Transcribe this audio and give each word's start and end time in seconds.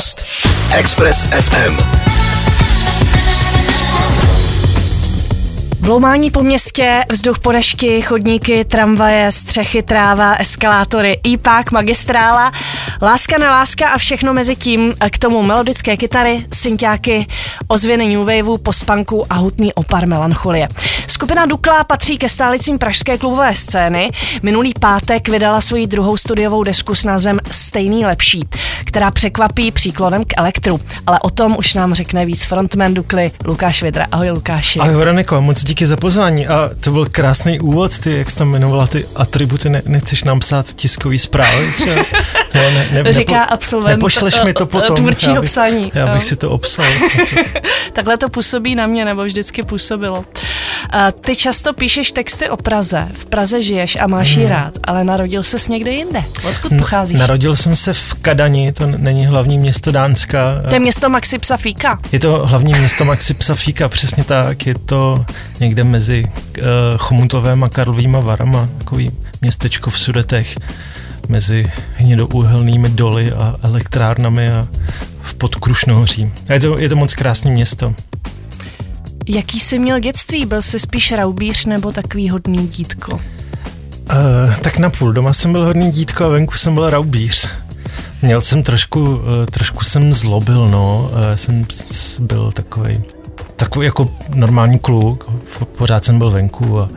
Host 0.00 0.24
Express 0.72 1.26
FM. 1.26 1.99
Bloumání 5.90 6.30
po 6.30 6.42
městě, 6.42 7.04
vzduch 7.08 7.38
podešky, 7.38 8.02
chodníky, 8.02 8.64
tramvaje, 8.64 9.32
střechy, 9.32 9.82
tráva, 9.82 10.34
eskalátory, 10.34 11.20
IPák, 11.24 11.70
magistrála, 11.70 12.52
láska 13.02 13.38
na 13.38 13.50
láska 13.50 13.88
a 13.88 13.98
všechno 13.98 14.32
mezi 14.32 14.56
tím, 14.56 14.94
k 15.10 15.18
tomu 15.18 15.42
melodické 15.42 15.96
kytary, 15.96 16.46
synťáky, 16.52 17.26
ozvěny 17.68 18.16
new 18.16 18.18
waveu, 18.18 18.58
pospanku 18.58 19.26
a 19.30 19.34
hutný 19.34 19.74
opar 19.74 20.06
melancholie. 20.06 20.68
Skupina 21.06 21.46
Dukla 21.46 21.84
patří 21.84 22.18
ke 22.18 22.28
stálicím 22.28 22.78
pražské 22.78 23.18
klubové 23.18 23.54
scény. 23.54 24.10
Minulý 24.42 24.72
pátek 24.80 25.28
vydala 25.28 25.60
svoji 25.60 25.86
druhou 25.86 26.16
studiovou 26.16 26.62
desku 26.62 26.94
s 26.94 27.04
názvem 27.04 27.38
Stejný 27.50 28.06
lepší, 28.06 28.48
která 28.84 29.10
překvapí 29.10 29.72
příklonem 29.72 30.24
k 30.24 30.32
elektru. 30.36 30.80
Ale 31.06 31.20
o 31.20 31.30
tom 31.30 31.56
už 31.58 31.74
nám 31.74 31.94
řekne 31.94 32.26
víc 32.26 32.44
frontman 32.44 32.94
Dukly 32.94 33.32
Lukáš 33.44 33.82
Vidra. 33.82 34.06
Ahoj 34.12 34.30
Lukáši. 34.30 34.78
Ahoj 34.78 34.94
Veroniko, 34.94 35.40
moc 35.40 35.64
díky 35.64 35.79
za 35.86 35.96
pozvání. 35.96 36.46
A 36.46 36.70
to 36.80 36.90
byl 36.90 37.06
krásný 37.06 37.60
úvod, 37.60 37.98
ty, 37.98 38.18
jak 38.18 38.30
jsi 38.30 38.38
tam 38.38 38.48
jmenovala 38.48 38.86
ty 38.86 39.06
atributy, 39.14 39.70
ne, 39.70 39.82
nechceš 39.86 40.24
nám 40.24 40.40
psát 40.40 40.72
tiskový 40.72 41.18
zprávy 41.18 41.72
třeba? 41.72 42.04
Ne, 42.54 42.70
ne, 42.70 43.02
ne, 43.02 43.12
Říká 43.12 43.40
nepo, 43.40 43.52
absolvent 43.52 43.96
nepošleš 43.96 44.42
mi 44.44 44.54
to 44.54 44.66
potom. 44.66 44.96
Tvůrčího 44.96 45.34
já 45.34 45.40
bych, 45.40 45.50
psaní. 45.50 45.92
Já 45.94 46.06
bych 46.06 46.14
no. 46.14 46.20
si 46.22 46.36
to 46.36 46.50
obsal. 46.50 46.84
Takhle 47.92 48.16
to 48.16 48.28
působí 48.28 48.74
na 48.74 48.86
mě, 48.86 49.04
nebo 49.04 49.24
vždycky 49.24 49.62
působilo. 49.62 50.24
Ty 51.20 51.36
často 51.36 51.72
píšeš 51.72 52.12
texty 52.12 52.48
o 52.48 52.56
Praze. 52.56 53.08
V 53.12 53.26
Praze 53.26 53.62
žiješ 53.62 53.96
a 54.00 54.06
máš 54.06 54.36
ji 54.36 54.42
hmm. 54.42 54.52
rád, 54.52 54.74
ale 54.84 55.04
narodil 55.04 55.42
ses 55.42 55.68
někde 55.68 55.90
jinde. 55.90 56.24
Odkud 56.48 56.72
pocházíš? 56.78 57.18
Narodil 57.18 57.56
jsem 57.56 57.76
se 57.76 57.92
v 57.92 58.14
Kadani, 58.14 58.72
to 58.72 58.86
není 58.86 59.26
hlavní 59.26 59.58
město 59.58 59.92
Dánska. 59.92 60.62
To 60.68 60.74
je 60.74 60.80
město 60.80 61.08
Maxi 61.08 61.38
Psafíka. 61.38 61.98
Je 62.12 62.20
to 62.20 62.46
hlavní 62.46 62.74
město 62.74 63.04
Maxi 63.04 63.34
Psafíka, 63.34 63.88
přesně 63.88 64.24
tak. 64.24 64.66
Je 64.66 64.74
to 64.74 65.24
někde 65.60 65.69
mezi 65.84 66.24
uh, 66.24 66.64
Chomutovém 66.96 67.64
a 67.64 67.68
Karlovýma 67.68 68.20
Varama, 68.20 68.68
takový 68.78 69.10
městečko 69.40 69.90
v 69.90 69.98
Sudetech 69.98 70.56
mezi 71.28 71.66
hnědouhelnými 71.94 72.88
doly 72.88 73.32
a 73.32 73.56
elektrárnami 73.62 74.50
a 74.50 74.68
v 75.22 75.34
podkrušnohoří. 75.34 76.32
A 76.48 76.52
je 76.52 76.60
to, 76.60 76.78
je 76.78 76.88
to 76.88 76.96
moc 76.96 77.14
krásné 77.14 77.50
město. 77.50 77.94
Jaký 79.28 79.60
jsi 79.60 79.78
měl 79.78 79.98
dětství? 79.98 80.46
Byl 80.46 80.62
jsi 80.62 80.78
spíš 80.78 81.12
raubíř 81.12 81.64
nebo 81.64 81.92
takový 81.92 82.30
hodný 82.30 82.68
dítko? 82.68 83.12
Uh, 83.12 83.20
tak 84.62 84.78
napůl. 84.78 85.12
Doma 85.12 85.32
jsem 85.32 85.52
byl 85.52 85.64
hodný 85.64 85.90
dítko 85.90 86.24
a 86.24 86.28
venku 86.28 86.54
jsem 86.54 86.74
byl 86.74 86.90
raubíř. 86.90 87.50
Měl 88.22 88.40
jsem 88.40 88.62
trošku, 88.62 89.00
uh, 89.00 89.20
trošku 89.50 89.84
jsem 89.84 90.12
zlobil, 90.12 90.68
no. 90.68 91.10
Uh, 91.12 91.18
jsem 91.34 91.66
byl 92.20 92.52
takový 92.52 93.00
takový 93.60 93.86
jako 93.86 94.08
normální 94.34 94.78
kluk, 94.78 95.30
pořád 95.78 96.04
jsem 96.04 96.18
byl 96.18 96.30
venku 96.30 96.80
a 96.80 96.88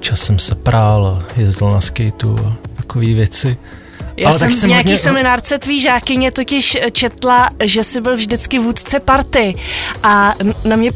čas 0.00 0.20
jsem 0.20 0.38
se 0.38 0.54
prál 0.54 1.06
a 1.06 1.40
jezdil 1.40 1.70
na 1.70 1.80
skateu 1.80 2.36
a 2.46 2.56
takové 2.74 3.06
věci. 3.06 3.56
Já 4.16 4.28
Ale 4.28 4.38
jsem 4.38 4.52
v 4.52 4.62
nějaký 4.62 4.88
hodně... 4.88 4.96
seminárce 4.96 5.58
tvý 5.58 5.80
žákyně 5.80 6.30
totiž 6.30 6.78
četla, 6.92 7.50
že 7.64 7.84
jsi 7.84 8.00
byl 8.00 8.16
vždycky 8.16 8.58
vůdce 8.58 9.00
party 9.00 9.54
a 10.02 10.34
na 10.64 10.76
mě 10.76 10.90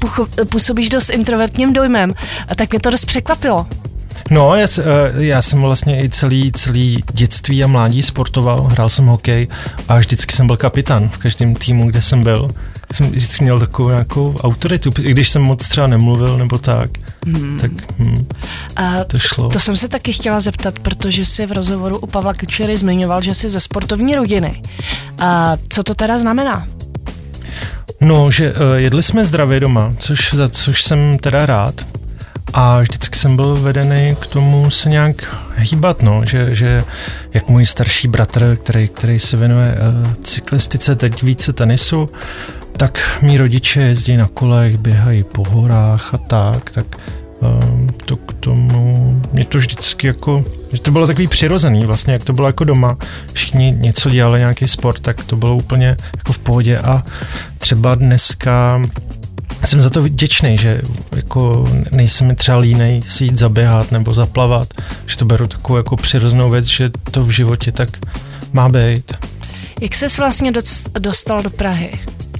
působíš 0.49 0.89
dost 0.89 1.09
introvertním 1.09 1.73
dojmem. 1.73 2.13
A 2.49 2.55
tak 2.55 2.71
mě 2.71 2.81
to 2.81 2.91
dost 2.91 3.05
překvapilo. 3.05 3.67
No, 4.31 4.55
já, 4.55 4.67
eh, 4.79 5.25
já 5.25 5.43
jsem 5.43 5.63
vlastně 5.63 6.05
i 6.05 6.11
celý, 6.11 6.53
celý 6.53 7.05
dětství 7.13 7.65
a 7.65 7.67
mládí 7.67 8.03
sportoval, 8.03 8.65
hrál 8.65 8.89
jsem 8.89 9.07
hokej 9.07 9.49
a 9.89 9.99
vždycky 9.99 10.35
jsem 10.35 10.47
byl 10.47 10.57
kapitán 10.57 11.09
v 11.09 11.19
každém 11.19 11.55
týmu, 11.55 11.89
kde 11.89 12.03
jsem 12.03 12.23
byl. 12.23 12.51
Jsem 12.95 13.11
vždycky 13.11 13.45
měl 13.45 13.61
takovou 13.61 13.89
nějakou 13.89 14.37
autoritu, 14.37 14.91
i 15.01 15.11
když 15.11 15.29
jsem 15.29 15.43
moc 15.43 15.69
třeba 15.69 15.87
nemluvil 15.87 16.39
nebo 16.39 16.59
tak, 16.59 16.91
hmm. 17.27 17.59
tak 17.61 17.71
hmm, 17.99 18.27
a 18.77 19.05
to 19.05 19.19
šlo. 19.19 19.49
To 19.49 19.61
jsem 19.61 19.77
se 19.77 19.89
taky 19.89 20.13
chtěla 20.13 20.41
zeptat, 20.41 20.79
protože 20.79 21.25
jsi 21.25 21.47
v 21.47 21.53
rozhovoru 21.53 21.99
u 21.99 22.07
Pavla 22.07 22.35
Kučery 22.35 22.77
zmiňoval, 22.77 23.23
že 23.23 23.35
jsi 23.35 23.49
ze 23.49 23.61
sportovní 23.61 24.15
rodiny. 24.15 24.63
A 25.19 25.57
co 25.69 25.83
to 25.83 25.95
teda 25.95 26.19
znamená? 26.19 26.67
No, 28.01 28.31
že 28.31 28.53
uh, 28.53 28.59
jedli 28.75 29.03
jsme 29.03 29.25
zdravě 29.25 29.61
doma, 29.61 29.95
což, 29.99 30.35
za 30.35 30.49
což 30.49 30.83
jsem 30.83 31.19
teda 31.19 31.47
rád. 31.47 31.87
A 32.53 32.81
vždycky 32.81 33.19
jsem 33.19 33.37
byl 33.37 33.57
vedený 33.57 34.17
k 34.21 34.27
tomu 34.27 34.71
se 34.71 34.89
nějak 34.89 35.37
hýbat, 35.57 36.03
no, 36.03 36.23
že, 36.27 36.55
že 36.55 36.85
jak 37.35 37.49
můj 37.49 37.67
starší 37.67 38.09
bratr, 38.09 38.57
který, 38.57 38.89
který 38.89 39.19
se 39.19 39.37
věnuje 39.37 39.75
uh, 39.75 40.13
cyklistice, 40.23 40.95
teď 40.95 41.23
více 41.23 41.53
tenisu, 41.53 42.09
tak 42.77 43.19
mý 43.23 43.39
rodiče 43.39 43.81
jezdí 43.81 44.17
na 44.17 44.29
kolech, 44.29 44.77
běhají 44.77 45.23
po 45.23 45.45
horách 45.49 46.15
a 46.15 46.19
tak, 46.19 46.71
tak 46.71 46.87
um, 47.41 47.89
to 48.05 48.17
k 48.17 48.33
tomu, 48.33 49.23
mě 49.33 49.45
to 49.45 49.59
vždycky 49.59 50.07
jako, 50.07 50.45
že 50.73 50.81
to 50.81 50.91
bylo 50.91 51.07
takový 51.07 51.27
přirozený 51.27 51.87
vlastně, 51.87 52.13
jak 52.13 52.25
to 52.25 52.33
bylo 52.33 52.49
jako 52.49 52.65
doma, 52.65 52.97
všichni 53.33 53.75
něco 53.79 54.11
dělali, 54.11 54.39
nějaký 54.39 54.69
sport, 54.69 55.01
tak 55.01 55.25
to 55.25 55.37
bylo 55.37 55.57
úplně 55.57 55.97
jako 56.17 56.33
v 56.33 56.39
pohodě 56.39 56.79
a 56.79 57.03
třeba 57.59 57.95
dneska 57.95 58.83
jsem 59.65 59.81
za 59.81 59.91
to 59.91 60.03
vděčný, 60.03 60.59
že 60.59 60.81
jako 61.17 61.69
nejsem 61.91 62.37
třeba 62.37 62.59
línej 62.59 63.03
si 63.09 63.25
jít 63.25 63.39
zaběhat 63.39 63.93
nebo 63.93 64.15
zaplavat, 64.15 64.69
že 65.07 65.17
to 65.17 65.25
beru 65.25 65.47
takovou 65.47 65.77
jako 65.77 65.97
přirozenou 65.97 66.51
věc, 66.51 66.65
že 66.65 66.91
to 67.11 67.25
v 67.25 67.31
životě 67.31 67.73
tak 67.73 67.89
má 68.53 68.69
být. 68.69 69.13
Jak 69.81 69.95
ses 69.95 70.19
vlastně 70.19 70.53
dostal 70.99 71.43
do 71.43 71.51
Prahy? 71.51 71.91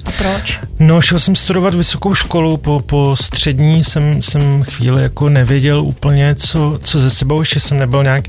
A 0.05 0.11
proč? 0.11 0.59
No, 0.79 1.01
šel 1.01 1.19
jsem 1.19 1.35
studovat 1.35 1.73
vysokou 1.73 2.13
školu, 2.13 2.57
po, 2.57 2.79
po 2.85 3.15
střední 3.15 3.83
jsem, 3.83 4.21
jsem 4.21 4.63
chvíli 4.63 5.03
jako 5.03 5.29
nevěděl 5.29 5.81
úplně, 5.81 6.35
co, 6.35 6.79
co 6.83 6.99
ze 6.99 7.09
sebou, 7.09 7.39
ještě 7.39 7.59
jsem 7.59 7.77
nebyl 7.79 8.03
nějak 8.03 8.25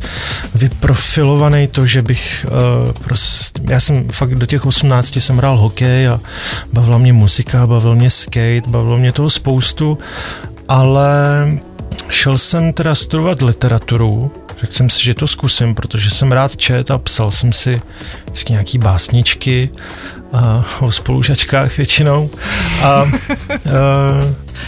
vyprofilovaný 0.54 1.66
to, 1.68 1.86
že 1.86 2.02
bych 2.02 2.46
uh, 2.86 2.92
prostě, 2.92 3.62
já 3.68 3.80
jsem 3.80 4.08
fakt 4.08 4.34
do 4.34 4.46
těch 4.46 4.66
18 4.66 5.16
jsem 5.16 5.36
hrál 5.36 5.56
hokej 5.56 6.08
a 6.08 6.20
bavila 6.72 6.98
mě 6.98 7.12
muzika, 7.12 7.66
bavil 7.66 7.94
mě 7.94 8.10
skate, 8.10 8.62
bavilo 8.68 8.98
mě 8.98 9.12
toho 9.12 9.30
spoustu, 9.30 9.98
ale 10.68 11.08
šel 12.08 12.38
jsem 12.38 12.72
teda 12.72 12.94
studovat 12.94 13.42
literaturu, 13.42 14.32
Řekl 14.60 14.72
jsem 14.72 14.90
si, 14.90 15.04
že 15.04 15.14
to 15.14 15.26
zkusím, 15.26 15.74
protože 15.74 16.10
jsem 16.10 16.32
rád 16.32 16.56
čet 16.56 16.90
a 16.90 16.98
psal 16.98 17.30
jsem 17.30 17.52
si 17.52 17.80
vždycky 18.24 18.52
nějaký 18.52 18.78
básničky 18.78 19.70
a, 20.32 20.64
o 20.80 20.92
spolužačkách 20.92 21.76
většinou. 21.76 22.30
A, 22.82 22.86
a, 22.86 23.06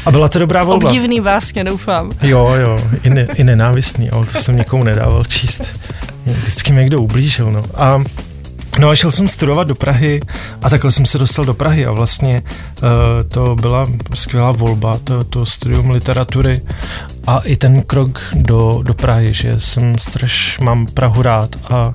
a 0.06 0.10
byla 0.10 0.28
to 0.28 0.38
dobrá 0.38 0.64
volba. 0.64 0.88
Obdivný 0.88 1.20
básně, 1.20 1.64
doufám. 1.64 2.12
Jo, 2.22 2.54
jo, 2.60 2.80
i, 3.02 3.10
ne, 3.10 3.26
i 3.34 3.44
nenávistný, 3.44 4.10
ale 4.10 4.26
to 4.26 4.32
jsem 4.32 4.56
někomu 4.56 4.84
nedával 4.84 5.24
číst. 5.24 5.80
Vždycky 6.26 6.72
mi 6.72 6.80
někdo 6.80 7.00
ublížil, 7.00 7.52
no. 7.52 7.64
A 7.74 8.02
No 8.78 8.88
a 8.88 8.94
šel 8.94 9.10
jsem 9.10 9.28
studovat 9.28 9.68
do 9.68 9.74
Prahy 9.74 10.20
a 10.62 10.70
takhle 10.70 10.90
jsem 10.90 11.06
se 11.06 11.18
dostal 11.18 11.44
do 11.44 11.54
Prahy 11.54 11.86
a 11.86 11.92
vlastně 11.92 12.42
uh, 12.42 12.88
to 13.28 13.56
byla 13.56 13.86
skvělá 14.14 14.50
volba, 14.50 14.98
to, 15.04 15.24
to 15.24 15.46
studium 15.46 15.90
literatury 15.90 16.60
a 17.26 17.38
i 17.38 17.56
ten 17.56 17.82
krok 17.82 18.20
do, 18.34 18.80
do 18.82 18.94
Prahy, 18.94 19.34
že 19.34 19.60
jsem 19.60 19.98
straš, 19.98 20.58
mám 20.58 20.86
Prahu 20.86 21.22
rád 21.22 21.56
a 21.70 21.92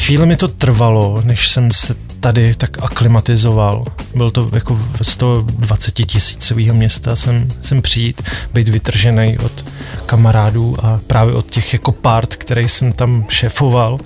chvíli 0.00 0.26
mi 0.26 0.36
to 0.36 0.48
trvalo, 0.48 1.22
než 1.24 1.48
jsem 1.48 1.70
se 1.70 1.94
tady 2.22 2.54
tak 2.54 2.82
aklimatizoval. 2.82 3.84
Byl 4.14 4.30
to 4.30 4.50
jako 4.52 4.80
z 5.02 5.16
toho 5.16 5.40
20 5.42 5.94
tisícového 5.94 6.74
města 6.74 7.16
jsem, 7.16 7.48
jsem 7.62 7.82
přijít, 7.82 8.22
být 8.54 8.68
vytržený 8.68 9.38
od 9.38 9.64
kamarádů 10.06 10.76
a 10.82 11.00
právě 11.06 11.34
od 11.34 11.50
těch 11.50 11.72
jako 11.72 11.92
part, 11.92 12.36
který 12.36 12.68
jsem 12.68 12.92
tam 12.92 13.24
šéfoval 13.28 13.98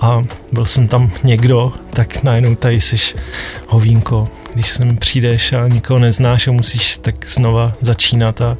a 0.00 0.22
byl 0.52 0.64
jsem 0.64 0.88
tam 0.88 1.10
někdo, 1.24 1.72
tak 1.90 2.22
najednou 2.22 2.54
tady 2.54 2.80
jsi 2.80 2.96
hovínko. 3.66 4.28
Když 4.54 4.70
sem 4.70 4.96
přijdeš 4.96 5.52
a 5.52 5.68
nikoho 5.68 5.98
neznáš 5.98 6.48
a 6.48 6.52
musíš 6.52 6.96
tak 6.96 7.28
znova 7.28 7.72
začínat 7.80 8.40
a, 8.40 8.58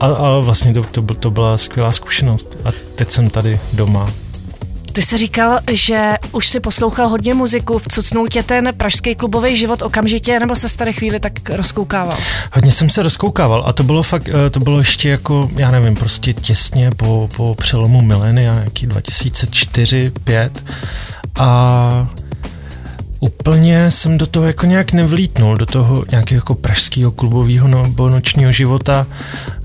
a, 0.00 0.06
a 0.06 0.38
vlastně 0.38 0.74
to, 0.74 0.82
to, 0.82 1.02
to 1.14 1.30
byla 1.30 1.58
skvělá 1.58 1.92
zkušenost 1.92 2.58
a 2.64 2.72
teď 2.94 3.10
jsem 3.10 3.30
tady 3.30 3.60
doma 3.72 4.10
ty 4.92 5.02
jsi 5.02 5.16
říkal, 5.16 5.60
že 5.70 6.14
už 6.32 6.48
si 6.48 6.60
poslouchal 6.60 7.08
hodně 7.08 7.34
muziku, 7.34 7.78
vcucnul 7.78 8.28
tě 8.28 8.42
ten 8.42 8.68
pražský 8.76 9.14
klubový 9.14 9.56
život 9.56 9.82
okamžitě, 9.82 10.40
nebo 10.40 10.56
se 10.56 10.68
staré 10.68 10.92
chvíli 10.92 11.20
tak 11.20 11.50
rozkoukával? 11.50 12.18
Hodně 12.52 12.72
jsem 12.72 12.90
se 12.90 13.02
rozkoukával 13.02 13.64
a 13.66 13.72
to 13.72 13.82
bylo 13.82 14.02
fakt, 14.02 14.28
eh, 14.28 14.50
to 14.50 14.60
bylo 14.60 14.78
ještě 14.78 15.08
jako, 15.08 15.50
já 15.56 15.70
nevím, 15.70 15.94
prostě 15.94 16.32
těsně 16.32 16.90
po, 16.96 17.28
po 17.36 17.54
přelomu 17.54 18.02
milénia, 18.02 18.54
jaký 18.64 18.86
2004 18.86 20.12
5 20.24 20.64
a 21.34 22.10
úplně 23.20 23.90
jsem 23.90 24.18
do 24.18 24.26
toho 24.26 24.46
jako 24.46 24.66
nějak 24.66 24.92
nevlítnul, 24.92 25.56
do 25.56 25.66
toho 25.66 26.04
nějakého 26.10 26.38
jako 26.38 26.54
pražského 26.54 27.10
klubového 27.10 27.68
nebo 27.68 28.10
nočního 28.10 28.52
života. 28.52 29.06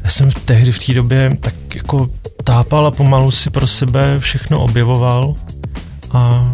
Já 0.08 0.12
jsem 0.12 0.32
tehdy 0.32 0.72
v 0.72 0.86
té 0.86 0.94
době 0.94 1.38
tak 1.40 1.76
jako 1.76 2.10
tápal 2.44 2.88
a 2.88 2.92
pomalu 2.92 3.32
si 3.32 3.50
pro 3.50 3.68
sebe 3.68 4.20
všechno 4.20 4.60
objevoval 4.60 5.36
a 6.12 6.54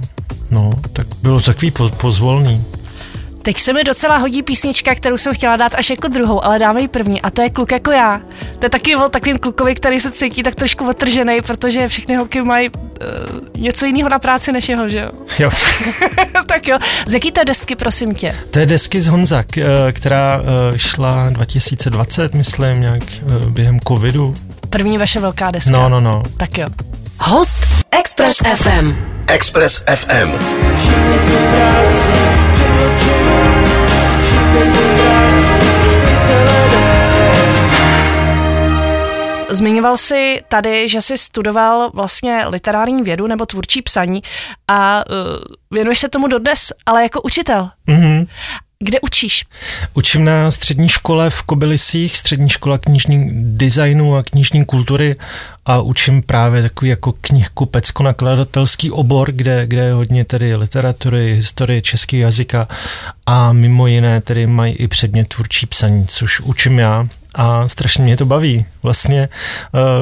no, 0.51 0.71
tak 0.93 1.07
bylo 1.21 1.41
takový 1.41 1.71
pozvolný. 1.97 2.63
Teď 3.43 3.59
se 3.59 3.73
mi 3.73 3.83
docela 3.83 4.17
hodí 4.17 4.43
písnička, 4.43 4.95
kterou 4.95 5.17
jsem 5.17 5.33
chtěla 5.33 5.55
dát 5.55 5.75
až 5.75 5.89
jako 5.89 6.07
druhou, 6.07 6.45
ale 6.45 6.59
dáme 6.59 6.81
ji 6.81 6.87
první 6.87 7.21
a 7.21 7.29
to 7.29 7.41
je 7.41 7.49
Kluk 7.49 7.71
jako 7.71 7.91
já. 7.91 8.21
To 8.59 8.65
je 8.65 8.69
taky 8.69 8.95
o 8.95 9.09
takovým 9.09 9.37
klukovi, 9.37 9.75
který 9.75 9.99
se 9.99 10.11
cítí 10.11 10.43
tak 10.43 10.55
trošku 10.55 10.89
otržený, 10.89 11.41
protože 11.41 11.87
všechny 11.87 12.15
holky 12.15 12.41
mají 12.41 12.69
uh, 12.69 12.77
něco 13.57 13.85
jiného 13.85 14.09
na 14.09 14.19
práci 14.19 14.51
než 14.51 14.69
jeho, 14.69 14.89
že 14.89 14.99
jo? 14.99 15.11
Jo. 15.39 15.49
tak 16.45 16.67
jo. 16.67 16.77
Z 17.05 17.13
jaký 17.13 17.31
to 17.31 17.43
desky, 17.43 17.75
prosím 17.75 18.15
tě? 18.15 18.35
To 18.51 18.59
je 18.59 18.65
desky 18.65 19.01
z 19.01 19.07
Honza, 19.07 19.43
která 19.91 20.41
šla 20.75 21.29
2020, 21.29 22.33
myslím, 22.33 22.81
nějak 22.81 23.03
během 23.49 23.79
covidu. 23.79 24.35
První 24.69 24.97
vaše 24.97 25.19
velká 25.19 25.51
deska. 25.51 25.71
No, 25.71 25.89
no, 25.89 25.99
no. 26.01 26.23
Tak 26.37 26.57
jo. 26.57 26.67
Host 27.19 27.59
Express 27.91 28.37
FM. 28.37 28.95
Express 29.27 29.83
FM. 29.95 30.31
Zmiňoval 39.49 39.97
jsi 39.97 40.41
tady, 40.47 40.87
že 40.87 41.01
jsi 41.01 41.17
studoval 41.17 41.91
vlastně 41.93 42.43
literární 42.47 43.03
vědu 43.03 43.27
nebo 43.27 43.45
tvůrčí 43.45 43.81
psaní 43.81 44.21
a 44.67 45.03
uh, 45.09 45.15
věnuješ 45.71 45.99
se 45.99 46.09
tomu 46.09 46.27
dodnes, 46.27 46.71
ale 46.85 47.03
jako 47.03 47.21
učitel. 47.21 47.69
Mm-hmm. 47.87 48.27
Kde 48.83 48.99
učíš? 48.99 49.45
Učím 49.93 50.25
na 50.25 50.51
střední 50.51 50.89
škole 50.89 51.29
v 51.29 51.43
Kobylisích, 51.43 52.17
střední 52.17 52.49
škola 52.49 52.77
knižní 52.77 53.29
designu 53.33 54.15
a 54.15 54.23
knižní 54.23 54.65
kultury 54.65 55.15
a 55.65 55.81
učím 55.81 56.21
právě 56.21 56.61
takový 56.61 56.89
jako 56.89 57.11
knihkupecko-nakladatelský 57.11 58.91
obor, 58.91 59.31
kde, 59.31 59.67
kde 59.67 59.81
je 59.83 59.93
hodně 59.93 60.25
tedy 60.25 60.55
literatury, 60.55 61.35
historie 61.35 61.81
českého 61.81 62.21
jazyka 62.21 62.67
a 63.25 63.53
mimo 63.53 63.87
jiné 63.87 64.21
tedy 64.21 64.47
mají 64.47 64.73
i 64.73 64.87
předmět 64.87 65.27
tvůrčí 65.27 65.65
psaní, 65.65 66.07
což 66.07 66.39
učím 66.39 66.79
já 66.79 67.07
a 67.35 67.67
strašně 67.67 68.03
mě 68.03 68.17
to 68.17 68.25
baví. 68.25 68.65
Vlastně 68.83 69.29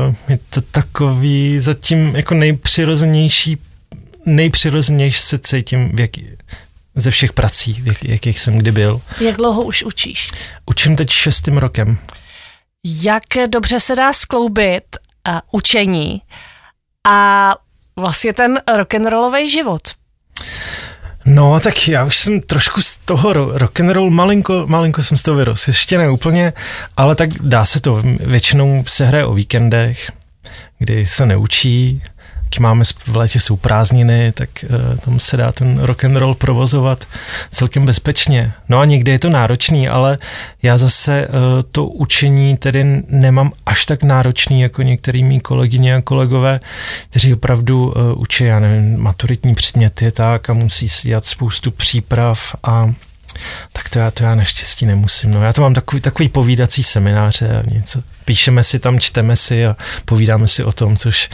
uh, 0.08 0.16
je 0.30 0.40
to 0.50 0.62
takový 0.62 1.60
zatím 1.60 2.16
jako 2.16 2.34
nejpřirozenější 2.34 3.58
nejpřirozenější 4.26 5.20
se 5.20 5.38
cítím, 5.38 5.90
v 5.94 6.00
jaký, 6.00 6.28
ze 6.96 7.12
všech 7.12 7.34
prací, 7.34 7.84
jak, 7.86 8.04
jakých 8.04 8.40
jsem 8.40 8.58
kdy 8.58 8.72
byl. 8.72 9.02
Jak 9.22 9.36
dlouho 9.36 9.64
už 9.64 9.84
učíš? 9.84 10.28
Učím 10.66 10.96
teď 10.96 11.10
šestým 11.10 11.58
rokem. 11.58 11.98
Jak 13.04 13.24
dobře 13.50 13.80
se 13.80 13.96
dá 13.96 14.14
skloubit 14.14 14.84
uh, 15.28 15.40
učení 15.52 16.22
a 17.08 17.52
vlastně 18.00 18.34
ten 18.34 18.62
rock'n'rollový 18.78 19.50
život? 19.50 19.82
No, 21.26 21.60
tak 21.60 21.88
já 21.88 22.06
už 22.06 22.18
jsem 22.18 22.40
trošku 22.40 22.82
z 22.82 22.96
toho 22.96 23.34
rock 23.34 23.80
and 23.80 23.90
roll 23.90 24.10
malinko, 24.10 24.64
malinko 24.68 25.04
jsem 25.04 25.18
z 25.18 25.24
toho 25.24 25.38
vyrost. 25.38 25.68
Ještě 25.68 25.98
ne 25.98 26.10
úplně, 26.10 26.54
ale 26.98 27.16
tak 27.16 27.30
dá 27.42 27.66
se 27.66 27.82
to. 27.82 28.02
Většinou 28.20 28.84
se 28.88 29.06
hraje 29.06 29.26
o 29.26 29.34
víkendech, 29.34 30.12
kdy 30.80 31.08
se 31.08 31.26
neučí, 31.26 32.04
máme 32.60 32.84
v 33.08 33.16
létě 33.16 33.40
jsou 33.40 33.56
prázdniny, 33.56 34.32
tak 34.32 34.50
uh, 34.70 34.98
tam 34.98 35.20
se 35.20 35.38
dá 35.38 35.52
ten 35.52 35.80
rock 35.80 36.06
and 36.06 36.16
roll 36.16 36.36
provozovat 36.36 37.06
celkem 37.52 37.86
bezpečně. 37.86 38.54
No 38.70 38.80
a 38.80 38.86
někdy 38.86 39.12
je 39.12 39.20
to 39.20 39.30
náročný, 39.30 39.88
ale 39.88 40.18
já 40.64 40.78
zase 40.78 41.28
uh, 41.28 41.34
to 41.72 41.86
učení 41.86 42.58
tedy 42.58 43.04
nemám 43.08 43.52
až 43.66 43.86
tak 43.86 44.04
náročný 44.04 44.62
jako 44.62 44.82
některý 44.82 45.24
mý 45.24 45.40
kolegyně 45.40 45.96
a 45.96 46.02
kolegové, 46.02 46.60
kteří 47.10 47.34
opravdu 47.34 47.86
uh, 47.86 48.22
učí, 48.22 48.44
já 48.44 48.60
nevím, 48.60 48.98
maturitní 48.98 49.56
předměty 49.56 50.12
tak 50.12 50.50
a 50.50 50.54
musí 50.54 50.90
si 50.90 51.08
dělat 51.08 51.26
spoustu 51.26 51.72
příprav 51.72 52.56
a 52.64 52.94
to 53.94 54.00
já, 54.00 54.12
to 54.12 54.24
já 54.24 54.36
naštěstí 54.36 54.86
nemusím. 54.86 55.32
No, 55.32 55.44
já 55.44 55.54
to 55.54 55.62
mám 55.62 55.74
takový, 55.74 56.02
takový 56.02 56.30
povídací 56.30 56.84
semináře 56.84 57.50
a 57.60 57.74
něco. 57.74 58.04
Píšeme 58.26 58.64
si 58.64 58.80
tam, 58.80 59.00
čteme 59.00 59.36
si 59.36 59.66
a 59.66 59.76
povídáme 60.06 60.48
si 60.48 60.64
o 60.64 60.72
tom, 60.72 60.98
což 60.98 61.30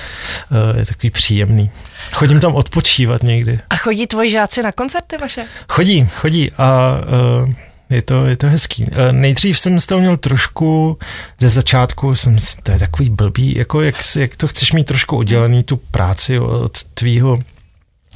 uh, 0.72 0.80
je 0.80 0.86
takový 0.86 1.10
příjemný. 1.10 1.72
Chodím 2.12 2.40
tam 2.40 2.56
odpočívat 2.56 3.24
někdy. 3.24 3.60
A 3.70 3.76
chodí 3.76 4.08
tvoji 4.08 4.32
žáci 4.32 4.64
na 4.64 4.72
koncerty 4.72 5.18
vaše? 5.18 5.46
Chodí, 5.70 6.10
chodí 6.16 6.52
a 6.52 6.98
uh, 7.44 7.54
je 7.90 8.02
to, 8.02 8.26
je 8.26 8.38
to 8.38 8.48
hezký. 8.50 8.86
Nejdřív 9.12 9.60
jsem 9.60 9.80
z 9.80 9.86
toho 9.86 10.02
měl 10.02 10.18
trošku, 10.18 10.98
ze 11.40 11.50
začátku 11.50 12.16
jsem, 12.16 12.38
to 12.64 12.72
je 12.72 12.80
takový 12.80 13.10
blbý, 13.10 13.56
jako 13.58 13.82
jak, 13.82 13.96
jak 14.20 14.36
to 14.36 14.48
chceš 14.48 14.74
mít 14.74 14.84
trošku 14.84 15.18
oddělený, 15.18 15.64
tu 15.64 15.78
práci 15.78 16.40
od 16.40 16.84
tvýho 16.84 17.40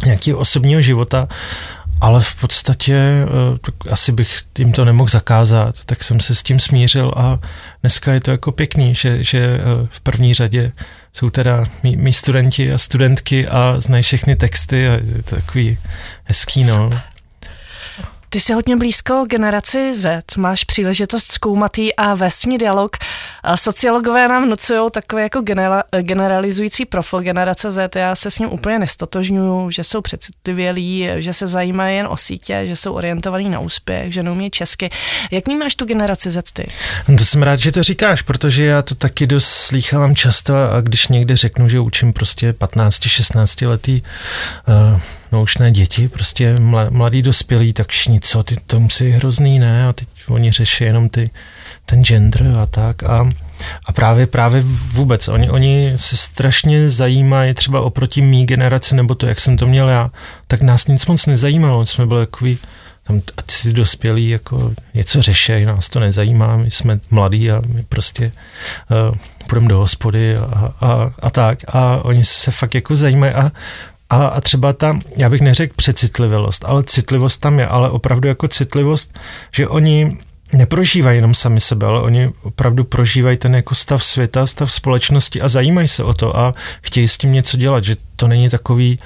nějakého 0.05 0.39
osobního 0.39 0.81
života 0.81 1.27
ale 2.01 2.19
v 2.19 2.35
podstatě 2.41 2.95
eh, 2.95 3.91
asi 3.91 4.11
bych 4.11 4.41
jim 4.59 4.71
to 4.71 4.85
nemohl 4.85 5.09
zakázat, 5.09 5.85
tak 5.85 6.03
jsem 6.03 6.19
se 6.19 6.35
s 6.35 6.43
tím 6.43 6.59
smířil 6.59 7.13
a 7.15 7.39
dneska 7.81 8.13
je 8.13 8.19
to 8.19 8.31
jako 8.31 8.51
pěkný, 8.51 8.95
že, 8.95 9.23
že 9.23 9.39
eh, 9.39 9.87
v 9.89 10.01
první 10.01 10.33
řadě 10.33 10.71
jsou 11.13 11.29
teda 11.29 11.63
mý, 11.83 11.95
mý 11.95 12.13
studenti 12.13 12.73
a 12.73 12.77
studentky 12.77 13.47
a 13.47 13.75
znají 13.79 14.03
všechny 14.03 14.35
texty 14.35 14.87
a 14.87 14.91
je 14.91 15.23
to 15.23 15.35
takový 15.35 15.77
hezký, 16.23 16.63
no. 16.63 16.73
Super. 16.73 17.01
Ty 18.33 18.39
jsi 18.39 18.53
hodně 18.53 18.75
blízko 18.75 19.25
generaci 19.29 19.93
Z, 19.93 20.23
máš 20.37 20.63
příležitost 20.63 21.31
zkoumat 21.31 21.71
a 21.97 22.13
vestní 22.13 22.57
dialog. 22.57 22.97
Sociologové 23.55 24.27
nám 24.27 24.49
nucují 24.49 24.91
takový 24.91 25.23
jako 25.23 25.41
generalizující 26.01 26.85
profil 26.85 27.21
generace 27.21 27.71
Z. 27.71 27.95
Já 27.95 28.15
se 28.15 28.31
s 28.31 28.39
ním 28.39 28.53
úplně 28.53 28.79
nestotožňuju, 28.79 29.71
že 29.71 29.83
jsou 29.83 30.01
přecitlivělí, 30.01 31.09
že 31.17 31.33
se 31.33 31.47
zajímají 31.47 31.97
jen 31.97 32.07
o 32.07 32.17
sítě, 32.17 32.63
že 32.65 32.75
jsou 32.75 32.93
orientovaní 32.93 33.49
na 33.49 33.59
úspěch, 33.59 34.13
že 34.13 34.23
neumí 34.23 34.51
česky. 34.51 34.89
Jak 35.31 35.47
máš 35.47 35.75
tu 35.75 35.85
generaci 35.85 36.31
Z 36.31 36.43
ty? 36.53 36.67
No 37.07 37.17
to 37.17 37.25
jsem 37.25 37.43
rád, 37.43 37.59
že 37.59 37.71
to 37.71 37.83
říkáš, 37.83 38.21
protože 38.21 38.63
já 38.63 38.81
to 38.81 38.95
taky 38.95 39.27
dost 39.27 39.49
slýchávám 39.49 40.15
často 40.15 40.55
a 40.55 40.81
když 40.81 41.07
někde 41.07 41.37
řeknu, 41.37 41.69
že 41.69 41.79
učím 41.79 42.13
prostě 42.13 42.51
15-16 42.51 43.69
letý 43.69 44.01
uh, 44.93 45.01
noučné 45.31 45.71
děti, 45.71 46.09
prostě 46.09 46.55
mladí 46.89 47.21
dospělí, 47.21 47.73
tak 47.73 47.89
všichni, 47.89 48.19
co, 48.19 48.43
ty 48.43 48.55
to 48.65 48.79
musí 48.79 49.09
hrozný, 49.09 49.59
ne? 49.59 49.87
A 49.87 49.93
teď 49.93 50.07
oni 50.27 50.51
řeší 50.51 50.83
jenom 50.83 51.09
ty, 51.09 51.29
ten 51.85 52.03
gender 52.03 52.55
a 52.63 52.65
tak. 52.65 53.03
A, 53.03 53.29
a 53.85 53.91
právě, 53.91 54.27
právě 54.27 54.61
vůbec, 54.91 55.27
oni, 55.27 55.49
oni 55.49 55.93
se 55.95 56.17
strašně 56.17 56.89
zajímají 56.89 57.53
třeba 57.53 57.81
oproti 57.81 58.21
mý 58.21 58.45
generaci, 58.45 58.95
nebo 58.95 59.15
to, 59.15 59.27
jak 59.27 59.39
jsem 59.39 59.57
to 59.57 59.67
měl 59.67 59.89
já, 59.89 60.11
tak 60.47 60.61
nás 60.61 60.87
nic 60.87 61.05
moc 61.05 61.25
nezajímalo, 61.25 61.85
jsme 61.85 62.05
byli 62.05 62.25
takový, 62.25 62.57
tam 63.03 63.21
a 63.37 63.41
ty 63.41 63.53
si 63.53 63.73
dospělí 63.73 64.29
jako 64.29 64.73
něco 64.93 65.21
řešejí, 65.21 65.65
nás 65.65 65.89
to 65.89 65.99
nezajímá, 65.99 66.57
my 66.57 66.71
jsme 66.71 66.99
mladí 67.09 67.51
a 67.51 67.61
my 67.67 67.83
prostě 67.83 68.31
uh, 69.09 69.15
půjdeme 69.47 69.67
do 69.67 69.77
hospody 69.77 70.37
a, 70.37 70.73
a, 70.81 71.11
a 71.19 71.29
tak. 71.29 71.59
A 71.67 72.05
oni 72.05 72.23
se 72.23 72.51
fakt 72.51 72.75
jako 72.75 72.95
zajímají. 72.95 73.33
A 73.33 73.51
a, 74.11 74.27
a 74.27 74.41
třeba 74.41 74.73
ta, 74.73 74.99
já 75.17 75.29
bych 75.29 75.41
neřekl 75.41 75.73
přecitlivělost, 75.75 76.65
ale 76.67 76.83
citlivost 76.83 77.41
tam 77.41 77.59
je, 77.59 77.67
ale 77.67 77.89
opravdu 77.89 78.27
jako 78.27 78.47
citlivost, 78.47 79.19
že 79.51 79.67
oni 79.67 80.17
neprožívají 80.53 81.17
jenom 81.17 81.33
sami 81.33 81.59
sebe, 81.59 81.87
ale 81.87 82.01
oni 82.01 82.29
opravdu 82.43 82.83
prožívají 82.83 83.37
ten 83.37 83.55
jako 83.55 83.75
stav 83.75 84.03
světa, 84.03 84.45
stav 84.45 84.71
společnosti 84.71 85.41
a 85.41 85.49
zajímají 85.49 85.87
se 85.87 86.03
o 86.03 86.13
to 86.13 86.37
a 86.37 86.53
chtějí 86.81 87.07
s 87.07 87.17
tím 87.17 87.31
něco 87.31 87.57
dělat, 87.57 87.83
že 87.83 87.95
to 88.15 88.27
není 88.27 88.49
takový 88.49 88.99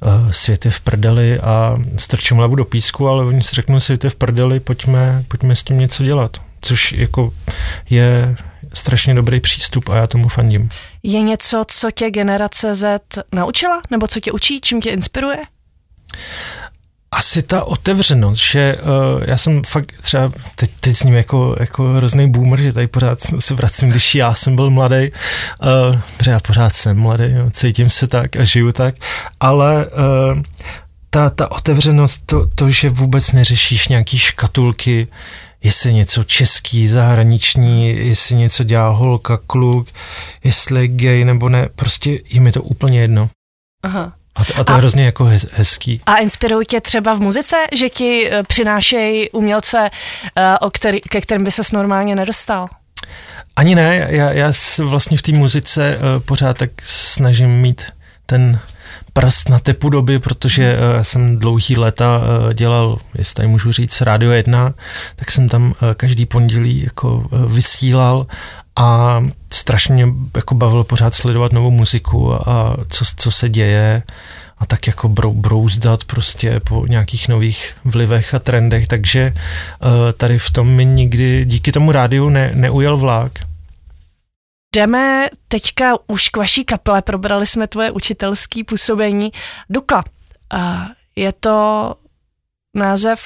uh, 0.00 0.30
svět 0.30 0.64
je 0.64 0.70
v 0.70 0.80
prdeli 0.80 1.40
a 1.40 1.76
strčím 1.96 2.36
hlavu 2.36 2.54
do 2.54 2.64
písku, 2.64 3.08
ale 3.08 3.24
oni 3.24 3.42
si 3.42 3.56
řeknou, 3.56 3.80
svět 3.80 4.04
je 4.04 4.10
v 4.10 4.14
prdeli, 4.14 4.60
pojďme, 4.60 5.24
pojďme 5.28 5.54
s 5.54 5.62
tím 5.62 5.78
něco 5.78 6.04
dělat, 6.04 6.40
což 6.60 6.92
jako 6.92 7.32
je 7.90 8.36
strašně 8.72 9.14
dobrý 9.14 9.40
přístup 9.40 9.88
a 9.88 9.96
já 9.96 10.06
tomu 10.06 10.28
fandím. 10.28 10.70
Je 11.02 11.20
něco, 11.20 11.64
co 11.68 11.90
tě 11.90 12.10
generace 12.10 12.74
Z 12.74 12.98
naučila? 13.34 13.82
Nebo 13.90 14.06
co 14.06 14.20
tě 14.20 14.32
učí? 14.32 14.60
Čím 14.60 14.80
tě 14.80 14.90
inspiruje? 14.90 15.38
Asi 17.12 17.42
ta 17.42 17.64
otevřenost, 17.64 18.40
že 18.40 18.76
uh, 18.82 19.22
já 19.26 19.36
jsem 19.36 19.62
fakt 19.66 19.92
třeba, 20.02 20.32
teď, 20.54 20.70
teď 20.80 20.96
s 20.96 21.02
ním 21.02 21.14
jako, 21.14 21.56
jako 21.60 21.84
hrozný 21.84 22.30
boomer, 22.30 22.60
že 22.60 22.72
tady 22.72 22.86
pořád 22.86 23.18
se 23.38 23.54
vracím, 23.54 23.90
když 23.90 24.14
já 24.14 24.34
jsem 24.34 24.56
byl 24.56 24.70
mladý, 24.70 25.10
uh, 25.10 26.00
protože 26.16 26.30
já 26.30 26.40
pořád 26.40 26.74
jsem 26.74 26.98
mladý, 26.98 27.34
no, 27.34 27.50
cítím 27.50 27.90
se 27.90 28.06
tak 28.06 28.36
a 28.36 28.44
žiju 28.44 28.72
tak, 28.72 28.94
ale 29.40 29.86
uh, 29.86 30.42
ta, 31.10 31.30
ta 31.30 31.50
otevřenost, 31.50 32.22
to, 32.26 32.46
to, 32.54 32.70
že 32.70 32.88
vůbec 32.88 33.32
neřešíš 33.32 33.88
nějaký 33.88 34.18
škatulky, 34.18 35.06
jestli 35.62 35.92
něco 35.92 36.24
český, 36.24 36.88
zahraniční, 36.88 37.88
jestli 38.08 38.34
něco 38.34 38.64
dělá 38.64 38.88
holka, 38.88 39.38
kluk, 39.46 39.88
jestli 40.44 40.80
je 40.80 40.88
gay 40.88 41.24
nebo 41.24 41.48
ne, 41.48 41.68
prostě 41.76 42.18
jim 42.28 42.46
je 42.46 42.52
to 42.52 42.62
úplně 42.62 43.00
jedno. 43.00 43.30
Aha. 43.82 44.12
A 44.34 44.44
to, 44.44 44.58
a 44.58 44.64
to 44.64 44.72
a, 44.72 44.76
je 44.76 44.78
hrozně 44.78 45.04
jako 45.04 45.24
hez, 45.24 45.46
hezký. 45.52 46.00
A 46.06 46.16
inspirují 46.16 46.66
tě 46.66 46.80
třeba 46.80 47.14
v 47.14 47.20
muzice, 47.20 47.56
že 47.72 47.88
ti 47.88 48.30
eh, 48.30 48.42
přinášejí 48.42 49.30
umělce, 49.30 49.90
eh, 50.36 50.58
o 50.58 50.70
který, 50.70 51.00
ke 51.00 51.20
kterým 51.20 51.44
by 51.44 51.50
ses 51.50 51.72
normálně 51.72 52.14
nedostal? 52.14 52.68
Ani 53.56 53.74
ne, 53.74 54.06
já, 54.10 54.32
já 54.32 54.52
se 54.52 54.84
vlastně 54.84 55.18
v 55.18 55.22
té 55.22 55.32
muzice 55.32 55.98
uh, 55.98 56.22
pořád 56.22 56.58
tak 56.58 56.70
snažím 56.82 57.50
mít 57.50 57.84
ten 58.26 58.60
prst 59.12 59.48
na 59.48 59.58
typu 59.58 59.88
doby, 59.88 60.18
protože 60.18 60.76
uh, 60.76 61.02
jsem 61.02 61.38
dlouhý 61.38 61.76
léta 61.76 62.18
uh, 62.18 62.52
dělal, 62.52 62.98
jestli 63.18 63.34
tady 63.34 63.48
můžu 63.48 63.72
říct, 63.72 64.00
Radio 64.00 64.30
1, 64.30 64.74
tak 65.16 65.30
jsem 65.30 65.48
tam 65.48 65.66
uh, 65.66 65.72
každý 65.96 66.26
pondělí 66.26 66.82
jako 66.84 67.26
vysílal 67.46 68.26
a 68.76 69.20
strašně 69.52 70.08
jako 70.36 70.54
bavilo 70.54 70.84
pořád 70.84 71.14
sledovat 71.14 71.52
novou 71.52 71.70
muziku 71.70 72.48
a 72.48 72.76
co, 72.88 73.04
co 73.16 73.30
se 73.30 73.48
děje 73.48 74.02
a 74.58 74.66
tak 74.66 74.86
jako 74.86 75.08
brou, 75.08 75.32
brouzdat 75.34 76.04
prostě 76.04 76.60
po 76.60 76.86
nějakých 76.86 77.28
nových 77.28 77.72
vlivech 77.84 78.34
a 78.34 78.38
trendech, 78.38 78.88
takže 78.88 79.32
tady 80.16 80.38
v 80.38 80.50
tom 80.50 80.68
mi 80.68 80.84
nikdy 80.84 81.44
díky 81.44 81.72
tomu 81.72 81.92
rádiu 81.92 82.28
ne, 82.28 82.50
neujel 82.54 82.96
vlák. 82.96 83.49
Jdeme 84.76 85.28
teďka 85.48 85.94
už 86.06 86.28
k 86.28 86.36
vaší 86.36 86.64
kapele, 86.64 87.02
probrali 87.02 87.46
jsme 87.46 87.66
tvoje 87.66 87.90
učitelské 87.90 88.64
působení. 88.64 89.30
Dukla, 89.70 90.04
je 91.16 91.32
to 91.32 91.94
název, 92.74 93.20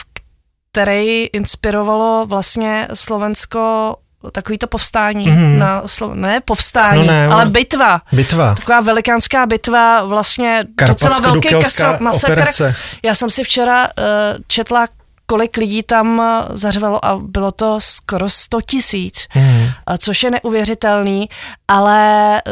který 0.73 1.27
inspirovalo 1.27 2.27
vlastně 2.27 2.89
Slovensko 2.95 3.97
takový 4.33 4.59
to 4.59 4.67
povstání 4.67 5.29
mm-hmm. 5.29 5.59
na 5.59 5.83
Slo- 5.83 6.15
ne 6.15 6.41
povstání, 6.41 6.99
no 6.99 7.07
ne, 7.07 7.27
ale 7.27 7.47
bitva. 7.47 8.01
Bitva. 8.13 8.55
Taková 8.55 8.81
velikánská 8.81 9.47
bitva, 9.47 10.05
vlastně 10.05 10.65
docela 10.87 11.21
velký 11.21 11.49
kaso, 11.49 11.85
masakr. 12.01 12.45
Já 13.03 13.15
jsem 13.15 13.31
si 13.31 13.45
včera 13.45 13.85
uh, 13.85 13.95
četla 14.47 14.87
kolik 15.27 15.57
lidí 15.57 15.83
tam 15.83 16.23
zařvalo 16.51 17.05
a 17.05 17.19
bylo 17.19 17.53
to 17.53 17.81
skoro 17.81 18.29
100 18.29 18.61
tisíc, 18.61 19.27
mm. 19.35 19.69
což 19.99 20.23
je 20.23 20.31
neuvěřitelný, 20.31 21.29
ale 21.69 22.43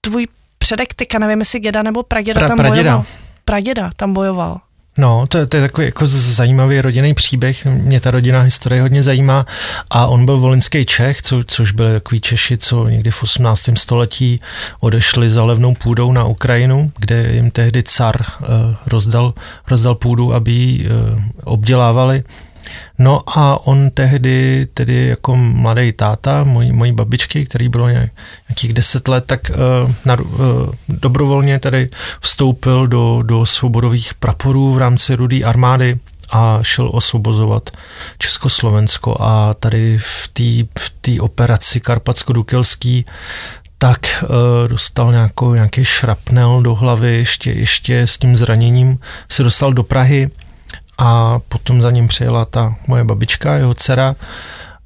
tvůj 0.00 0.26
předek, 0.58 0.94
tyka, 0.94 1.18
nevím 1.18 1.38
jestli 1.38 1.60
děda 1.60 1.82
nebo 1.82 2.02
praděda 2.02 2.40
pra, 2.40 2.48
tam 2.48 2.56
praděda. 2.56 2.82
bojoval. 2.82 3.04
Praděda 3.44 3.90
tam 3.96 4.12
bojoval. 4.12 4.60
No, 4.98 5.26
to, 5.28 5.46
to 5.46 5.56
je 5.56 5.62
takový 5.62 5.86
jako 5.86 6.06
zajímavý 6.06 6.80
rodinný 6.80 7.14
příběh. 7.14 7.66
Mě 7.66 8.00
ta 8.00 8.10
rodina 8.10 8.40
historie 8.40 8.82
hodně 8.82 9.02
zajímá. 9.02 9.46
A 9.90 10.06
on 10.06 10.26
byl 10.26 10.38
volinský 10.38 10.86
Čech, 10.86 11.22
co, 11.22 11.42
což 11.46 11.72
byli 11.72 11.92
takový 11.92 12.20
Češi, 12.20 12.58
co 12.58 12.88
někdy 12.88 13.10
v 13.10 13.22
18. 13.22 13.70
století 13.74 14.40
odešli 14.80 15.30
za 15.30 15.44
levnou 15.44 15.74
půdou 15.74 16.12
na 16.12 16.24
Ukrajinu, 16.24 16.92
kde 16.98 17.32
jim 17.32 17.50
tehdy 17.50 17.82
car 17.82 18.16
uh, 18.20 18.46
rozdal, 18.86 19.34
rozdal 19.68 19.94
půdu, 19.94 20.34
aby 20.34 20.52
ji 20.52 20.88
uh, 20.88 21.20
obdělávali. 21.44 22.22
No 22.98 23.22
a 23.38 23.66
on 23.66 23.90
tehdy, 23.90 24.66
tedy 24.74 25.06
jako 25.06 25.36
mladý 25.36 25.92
táta, 25.92 26.44
mojí, 26.44 26.72
mojí 26.72 26.92
babičky, 26.92 27.46
který 27.46 27.68
bylo 27.68 27.88
nějakých 27.88 28.72
deset 28.72 29.08
let, 29.08 29.24
tak 29.26 29.50
uh, 29.50 29.92
na, 30.04 30.20
uh, 30.20 30.38
dobrovolně 30.88 31.58
tedy 31.58 31.88
vstoupil 32.20 32.86
do, 32.86 33.22
do 33.22 33.46
svobodových 33.46 34.14
praporů 34.14 34.72
v 34.72 34.78
rámci 34.78 35.14
rudé 35.14 35.44
armády 35.44 35.98
a 36.30 36.58
šel 36.62 36.90
osvobozovat 36.92 37.70
Československo. 38.18 39.16
A 39.20 39.54
tady 39.54 39.98
v 39.98 40.28
té 40.32 40.80
v 40.80 40.94
tý 41.00 41.20
operaci 41.20 41.80
Karpatsko-Dukelský 41.80 43.04
tak 43.78 44.00
uh, 44.22 44.68
dostal 44.68 45.12
nějakou, 45.12 45.54
nějaký 45.54 45.84
šrapnel 45.84 46.62
do 46.62 46.74
hlavy, 46.74 47.14
ještě, 47.14 47.52
ještě 47.52 48.00
s 48.00 48.18
tím 48.18 48.36
zraněním 48.36 48.98
se 49.28 49.42
dostal 49.42 49.72
do 49.72 49.82
Prahy 49.82 50.30
a 50.98 51.38
potom 51.38 51.82
za 51.82 51.90
ním 51.90 52.08
přijela 52.08 52.44
ta 52.44 52.74
moje 52.86 53.04
babička, 53.04 53.54
jeho 53.54 53.74
dcera 53.74 54.16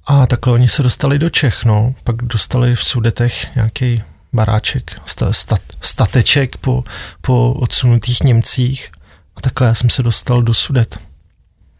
a 0.07 0.27
takhle 0.27 0.53
oni 0.53 0.69
se 0.69 0.83
dostali 0.83 1.19
do 1.19 1.31
Čech, 1.31 1.65
no. 1.65 1.95
Pak 2.05 2.17
dostali 2.17 2.75
v 2.75 2.85
Sudetech 2.85 3.55
nějaký 3.55 4.03
baráček, 4.33 5.01
stat, 5.31 5.61
stateček 5.81 6.57
po, 6.57 6.85
po 7.21 7.53
odsunutých 7.53 8.23
Němcích 8.23 8.91
a 9.37 9.41
takhle 9.41 9.67
já 9.69 9.75
jsem 9.75 9.91
se 9.91 10.03
dostal 10.03 10.43
do 10.43 10.55
Sudet. 10.55 10.99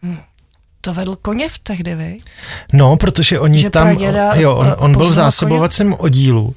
Hmm. 0.01 0.17
To 0.81 0.93
vedl 0.93 1.15
koněv 1.15 1.59
tehdy, 1.59 1.95
vy? 1.95 2.17
No, 2.73 2.97
protože 2.97 3.39
oni 3.39 3.57
že 3.57 3.69
tam, 3.69 3.89
jo, 4.33 4.55
on, 4.55 4.75
on 4.77 4.91
byl 4.91 5.05
v 5.05 5.13
zásobovacím 5.13 5.93
oddílu 5.93 6.55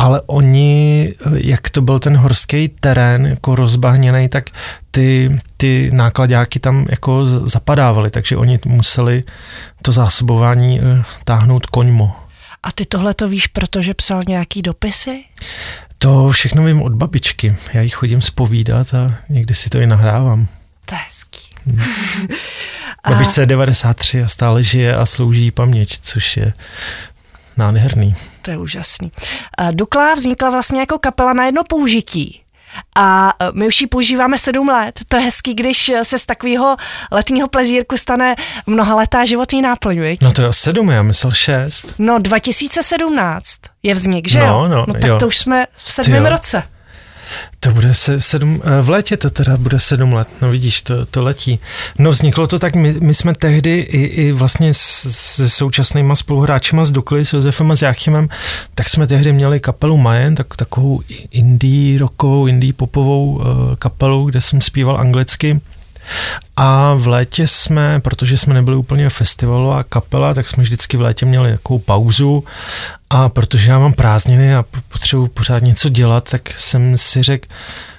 ale 0.00 0.20
oni, 0.26 1.14
jak 1.34 1.70
to 1.70 1.80
byl 1.80 1.98
ten 1.98 2.16
horský 2.16 2.68
terén, 2.68 3.26
jako 3.26 3.54
rozbahněný, 3.54 4.28
tak 4.28 4.44
ty, 4.90 5.40
ty 5.56 5.90
nákladáky 5.92 6.58
tam 6.58 6.86
jako 6.90 7.26
zapadávaly, 7.26 8.10
takže 8.10 8.36
oni 8.36 8.58
museli 8.66 9.24
to 9.82 9.92
zásobování 9.92 10.80
eh, 10.80 11.04
táhnout 11.24 11.66
koňmo. 11.66 12.16
A 12.62 12.72
ty 12.72 12.84
tohle 12.84 13.14
to 13.14 13.28
víš, 13.28 13.46
protože 13.46 13.94
psal 13.94 14.20
nějaký 14.28 14.62
dopisy? 14.62 15.24
To 15.98 16.30
všechno 16.30 16.64
vím 16.64 16.82
od 16.82 16.92
babičky. 16.92 17.56
Já 17.72 17.80
jí 17.80 17.88
chodím 17.88 18.22
spovídat 18.22 18.94
a 18.94 19.14
někdy 19.28 19.54
si 19.54 19.68
to 19.68 19.78
i 19.78 19.86
nahrávám. 19.86 20.48
To 20.86 20.94
je 20.94 21.00
hezký. 21.08 21.40
Hmm. 21.66 21.80
Babičce 23.08 23.42
je 23.42 23.46
93 23.46 24.22
a 24.22 24.28
stále 24.28 24.62
žije 24.62 24.96
a 24.96 25.06
slouží 25.06 25.50
paměť, 25.50 25.98
což 26.02 26.36
je 26.36 26.52
nádherný. 27.56 28.14
To 28.42 28.50
je 28.50 28.58
úžasný. 28.58 29.12
Dukla 29.70 30.14
vznikla 30.14 30.50
vlastně 30.50 30.80
jako 30.80 30.98
kapela 30.98 31.32
na 31.32 31.44
jedno 31.44 31.64
použití. 31.64 32.40
A 32.96 33.32
e, 33.40 33.50
my 33.52 33.66
už 33.66 33.80
ji 33.80 33.86
používáme 33.86 34.38
sedm 34.38 34.68
let. 34.68 35.00
To 35.08 35.16
je 35.16 35.22
hezký, 35.22 35.54
když 35.54 35.92
se 36.02 36.18
z 36.18 36.26
takového 36.26 36.76
letního 37.12 37.48
plezírku 37.48 37.96
stane 37.96 38.36
mnohaletá 38.66 39.24
životní 39.24 39.62
náplň, 39.62 40.00
viď? 40.00 40.20
No 40.22 40.32
to 40.32 40.42
je 40.42 40.52
sedm, 40.52 40.90
já 40.90 41.02
myslel 41.02 41.32
šest. 41.32 41.94
No 41.98 42.18
2017 42.18 43.58
je 43.82 43.94
vznik, 43.94 44.28
že 44.28 44.38
no, 44.38 44.46
jo? 44.46 44.68
No, 44.68 44.84
no 44.86 44.92
tak 44.92 45.04
jo. 45.04 45.18
to 45.18 45.26
už 45.26 45.38
jsme 45.38 45.66
v 45.76 45.92
sedmém 45.92 46.26
roce. 46.26 46.62
To 47.60 47.70
bude 47.70 47.94
se 47.94 48.20
sedm, 48.20 48.62
eh, 48.64 48.82
v 48.82 48.90
létě 48.90 49.16
to 49.16 49.30
teda 49.30 49.56
bude 49.56 49.78
sedm 49.78 50.12
let, 50.12 50.28
no 50.42 50.50
vidíš, 50.50 50.82
to, 50.82 51.06
to 51.06 51.22
letí. 51.22 51.60
No 51.98 52.10
vzniklo 52.10 52.46
to 52.46 52.58
tak, 52.58 52.76
my, 52.76 52.94
my 53.00 53.14
jsme 53.14 53.34
tehdy 53.34 53.78
i, 53.78 54.02
i 54.04 54.32
vlastně 54.32 54.74
se 54.74 55.50
současnýma 55.50 56.14
spoluhráčima 56.14 56.84
z 56.84 56.90
Dukly, 56.90 57.24
s 57.24 57.32
Josefem 57.32 57.70
a 57.70 57.76
s 57.76 57.82
Jáchymem, 57.82 58.28
tak 58.74 58.88
jsme 58.88 59.06
tehdy 59.06 59.32
měli 59.32 59.60
kapelu 59.60 59.96
Majen, 59.96 60.34
tak, 60.34 60.56
takovou 60.56 61.00
indie 61.30 61.98
rockovou, 61.98 62.46
indie 62.46 62.72
popovou 62.72 63.30
uh, 63.30 63.44
kapelu, 63.78 64.24
kde 64.24 64.40
jsem 64.40 64.60
zpíval 64.60 65.00
anglicky 65.00 65.60
a 66.56 66.94
v 66.94 67.06
létě 67.06 67.46
jsme, 67.46 68.00
protože 68.00 68.38
jsme 68.38 68.54
nebyli 68.54 68.76
úplně 68.76 69.10
festivalová 69.10 69.82
kapela, 69.82 70.34
tak 70.34 70.48
jsme 70.48 70.62
vždycky 70.62 70.96
v 70.96 71.00
létě 71.00 71.26
měli 71.26 71.52
takovou 71.52 71.78
pauzu. 71.78 72.44
A 73.10 73.28
protože 73.28 73.70
já 73.70 73.78
mám 73.78 73.92
prázdniny 73.92 74.54
a 74.54 74.64
potřebuji 74.88 75.26
pořád 75.26 75.62
něco 75.62 75.88
dělat, 75.88 76.30
tak 76.30 76.50
jsem 76.56 76.98
si 76.98 77.22
řekl, 77.22 77.48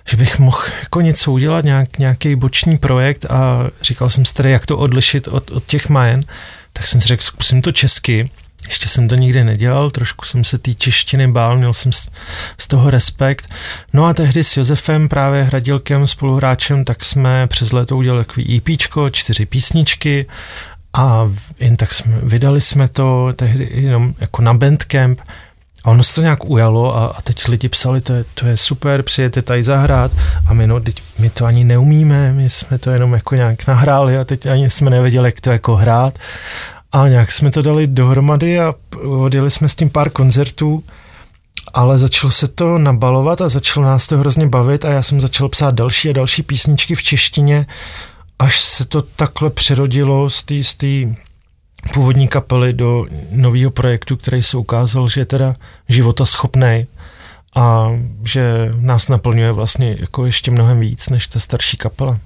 že 0.10 0.18
bych 0.18 0.40
mohl 0.40 0.62
jako 0.80 1.02
něco 1.02 1.32
udělat, 1.32 1.66
nějak, 1.66 2.00
nějaký 2.00 2.36
boční 2.36 2.78
projekt. 2.78 3.26
A 3.26 3.68
říkal 3.82 4.10
jsem 4.10 4.26
si 4.26 4.34
tedy, 4.34 4.52
jak 4.52 4.66
to 4.66 4.78
odlišit 4.78 5.28
od, 5.28 5.52
od 5.52 5.66
těch 5.66 5.90
majen, 5.90 6.24
tak 6.74 6.88
jsem 6.88 7.02
si 7.02 7.08
řekl, 7.08 7.24
zkusím 7.24 7.62
to 7.62 7.72
česky 7.72 8.30
ještě 8.66 8.90
jsem 8.90 9.08
to 9.08 9.16
nikdy 9.16 9.44
nedělal, 9.44 9.92
trošku 9.92 10.26
jsem 10.26 10.44
se 10.44 10.58
té 10.58 10.74
češtiny 10.74 11.28
bál, 11.28 11.58
měl 11.58 11.74
jsem 11.74 11.92
z, 11.92 12.10
toho 12.68 12.90
respekt. 12.90 13.50
No 13.94 14.06
a 14.06 14.14
tehdy 14.14 14.44
s 14.44 14.58
Josefem, 14.58 15.10
právě 15.10 15.44
Hradilkem, 15.44 16.08
spoluhráčem, 16.08 16.86
tak 16.86 17.04
jsme 17.04 17.48
přes 17.48 17.72
léto 17.72 17.98
udělali 17.98 18.26
takový 18.26 18.58
EPčko, 18.58 19.10
čtyři 19.10 19.46
písničky 19.46 20.26
a 20.94 21.32
jen 21.60 21.76
tak 21.76 21.94
jsme, 21.94 22.20
vydali 22.24 22.62
jsme 22.62 22.88
to 22.88 23.34
tehdy 23.36 23.70
jenom 23.74 24.14
jako 24.20 24.42
na 24.42 24.54
Bandcamp 24.54 25.22
a 25.84 25.90
ono 25.90 26.04
se 26.04 26.16
to 26.16 26.22
nějak 26.22 26.46
ujalo 26.46 26.98
a, 26.98 27.06
a 27.06 27.22
teď 27.22 27.48
lidi 27.48 27.70
psali, 27.70 28.02
to 28.02 28.14
je, 28.14 28.26
to 28.34 28.48
je 28.48 28.58
super, 28.58 29.04
přijete 29.04 29.42
tady 29.42 29.64
zahrát 29.64 30.12
a 30.48 30.54
my, 30.54 30.68
no, 30.68 30.80
teď, 30.80 31.04
my 31.20 31.30
to 31.30 31.46
ani 31.46 31.64
neumíme, 31.64 32.32
my 32.32 32.50
jsme 32.50 32.78
to 32.78 32.92
jenom 32.92 33.14
jako 33.14 33.36
nějak 33.36 33.68
nahráli 33.68 34.18
a 34.18 34.24
teď 34.24 34.46
ani 34.46 34.70
jsme 34.70 34.90
nevěděli, 34.90 35.28
jak 35.28 35.42
to 35.42 35.52
jako 35.52 35.76
hrát 35.76 36.20
a 36.92 37.08
nějak 37.08 37.32
jsme 37.32 37.52
to 37.52 37.62
dali 37.62 37.88
dohromady 37.88 38.60
a 38.60 38.74
odjeli 39.04 39.52
jsme 39.52 39.70
s 39.70 39.76
tím 39.76 39.90
pár 39.90 40.10
koncertů, 40.10 40.84
ale 41.74 41.98
začalo 41.98 42.32
se 42.32 42.48
to 42.48 42.78
nabalovat 42.78 43.42
a 43.42 43.50
začalo 43.50 43.86
nás 43.86 44.08
to 44.08 44.18
hrozně 44.18 44.48
bavit 44.48 44.86
a 44.86 44.92
já 44.92 45.02
jsem 45.02 45.22
začal 45.22 45.50
psát 45.50 45.76
další 45.76 46.10
a 46.10 46.14
další 46.14 46.44
písničky 46.44 46.96
v 46.96 47.04
češtině, 47.04 47.66
až 48.40 48.60
se 48.60 48.86
to 48.86 49.02
takhle 49.02 49.50
přerodilo 49.50 50.30
z 50.30 50.44
té 50.44 50.64
z 50.64 50.76
původní 51.94 52.28
kapely 52.28 52.74
do 52.74 53.06
nového 53.32 53.72
projektu, 53.72 54.18
který 54.18 54.44
se 54.44 54.58
ukázal, 54.58 55.08
že 55.08 55.22
je 55.22 55.26
teda 55.26 55.56
života 55.90 56.26
schopný 56.26 56.88
a 57.56 57.88
že 58.26 58.72
nás 58.76 59.10
naplňuje 59.10 59.52
vlastně 59.52 59.96
jako 60.00 60.26
ještě 60.26 60.52
mnohem 60.52 60.80
víc 60.80 61.10
než 61.10 61.28
ta 61.28 61.40
starší 61.40 61.78
kapela. 61.78 62.20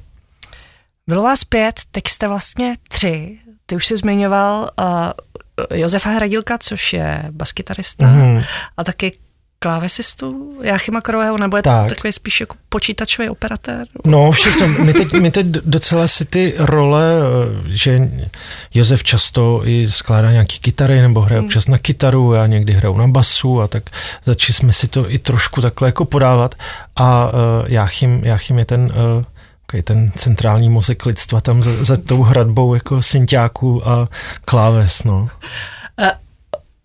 Bylo 1.07 1.23
vás 1.23 1.43
pět, 1.43 1.79
teď 1.91 2.07
jste 2.07 2.27
vlastně 2.27 2.77
tři. 2.89 3.37
Ty 3.65 3.75
už 3.75 3.85
jsi 3.85 3.97
zmiňoval 3.97 4.69
uh, 4.79 5.77
Josefa 5.77 6.09
Hradilka, 6.09 6.57
což 6.57 6.93
je 6.93 7.25
baskytarista 7.31 8.05
mm-hmm. 8.05 8.45
a 8.77 8.83
taky 8.83 9.17
klávesistu 9.59 10.57
Jáchyma 10.61 11.01
Kroého, 11.01 11.37
nebo 11.37 11.57
je 11.57 11.63
Tak. 11.63 11.89
tak. 11.89 11.97
takový 11.97 12.13
spíš 12.13 12.39
jako 12.39 12.55
počítačový 12.69 13.29
operatér? 13.29 13.87
No, 14.05 14.31
všechno. 14.31 14.67
My 14.67 14.93
teď, 14.93 15.13
my 15.13 15.31
teď 15.31 15.45
docela 15.45 16.07
si 16.07 16.25
ty 16.25 16.53
role, 16.57 17.03
eh, 17.03 17.61
že 17.65 18.09
Josef 18.73 19.03
často 19.03 19.61
i 19.65 19.87
skládá 19.89 20.31
nějaký 20.31 20.59
kytary 20.59 21.01
nebo 21.01 21.21
hraje 21.21 21.41
občas 21.41 21.67
na 21.67 21.77
kytaru, 21.77 22.33
já 22.33 22.47
někdy 22.47 22.73
hraju 22.73 22.97
na 22.97 23.07
basu 23.07 23.61
a 23.61 23.67
tak 23.67 23.83
začali 24.25 24.53
jsme 24.53 24.73
si 24.73 24.87
to 24.87 25.11
i 25.11 25.19
trošku 25.19 25.61
takhle 25.61 25.87
jako 25.87 26.05
podávat 26.05 26.55
a 26.95 27.25
uh, 27.25 27.31
Jáchym, 27.67 28.21
Jáchym 28.25 28.59
je 28.59 28.65
ten 28.65 28.81
uh, 28.81 29.23
takový 29.65 29.83
ten 29.83 30.11
centrální 30.15 30.69
mozek 30.69 31.05
lidstva 31.05 31.41
tam 31.41 31.61
za, 31.61 31.83
za 31.83 31.97
tou 31.97 32.23
hradbou 32.23 32.73
jako 32.73 33.01
synťáků 33.01 33.87
a 33.87 34.09
kláves, 34.45 35.03
no. 35.03 35.27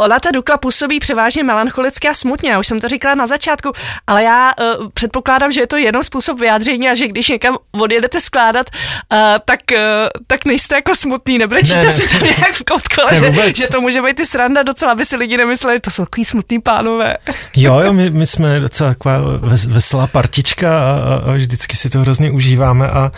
Ona 0.01 0.19
ta 0.21 0.31
Dukla 0.31 0.57
působí 0.57 0.99
převážně 1.01 1.45
melancholicky 1.45 2.09
a 2.09 2.15
smutně, 2.15 2.51
já 2.51 2.59
už 2.59 2.67
jsem 2.67 2.81
to 2.81 2.89
říkala 2.89 3.15
na 3.15 3.27
začátku, 3.27 3.73
ale 4.07 4.23
já 4.23 4.51
uh, 4.61 4.89
předpokládám, 4.95 5.53
že 5.53 5.61
je 5.61 5.67
to 5.67 5.77
jenom 5.77 6.03
způsob 6.03 6.41
vyjádření 6.41 6.89
a 6.89 6.95
že 6.95 7.09
když 7.09 7.29
někam 7.29 7.57
odjedete 7.73 8.21
skládat, 8.21 8.67
uh, 9.13 9.19
tak, 9.45 9.61
uh, 9.75 9.79
tak 10.27 10.45
nejste 10.45 10.75
jako 10.75 10.95
smutný, 10.95 11.39
nebrečíte 11.39 11.85
Ne, 11.85 11.93
si 11.93 12.09
tam 12.19 12.23
nějak 12.27 12.55
v 12.55 12.63
Ne, 13.11 13.17
že, 13.19 13.31
vůbec. 13.31 13.57
že 13.57 13.69
to 13.69 13.81
může 13.81 14.03
být 14.03 14.21
i 14.21 14.27
sranda 14.27 14.63
docela, 14.63 14.93
aby 14.93 15.07
si 15.07 15.17
lidi 15.17 15.37
nemysleli, 15.37 15.81
to 15.81 15.91
jsou 15.91 16.05
takový 16.05 16.25
smutný 16.25 16.61
pánové. 16.61 17.17
Jo, 17.57 17.81
jo, 17.81 17.93
my, 17.93 18.11
my 18.11 18.27
jsme 18.27 18.61
docela 18.61 18.91
taková 18.91 19.19
ves, 19.39 19.67
veselá 19.67 20.07
partička 20.07 20.79
a, 20.79 20.93
a, 20.93 21.31
a 21.31 21.33
vždycky 21.33 21.77
si 21.77 21.91
to 21.91 21.99
hrozně 21.99 22.31
užíváme 22.31 22.91
a 22.91 23.13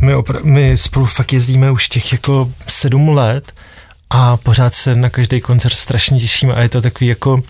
my, 0.00 0.14
opra- 0.14 0.44
my 0.44 0.76
spolu 0.76 1.06
fakt 1.06 1.32
jezdíme 1.32 1.70
už 1.70 1.88
těch 1.88 2.12
jako 2.12 2.50
sedm 2.66 3.08
let 3.08 3.52
a 4.10 4.36
pořád 4.36 4.74
se 4.74 4.94
na 4.94 5.10
každý 5.10 5.40
koncert 5.40 5.74
strašně 5.74 6.20
těšíme 6.20 6.54
a 6.54 6.60
je 6.60 6.68
to 6.68 6.80
takový 6.80 7.06
jako 7.06 7.42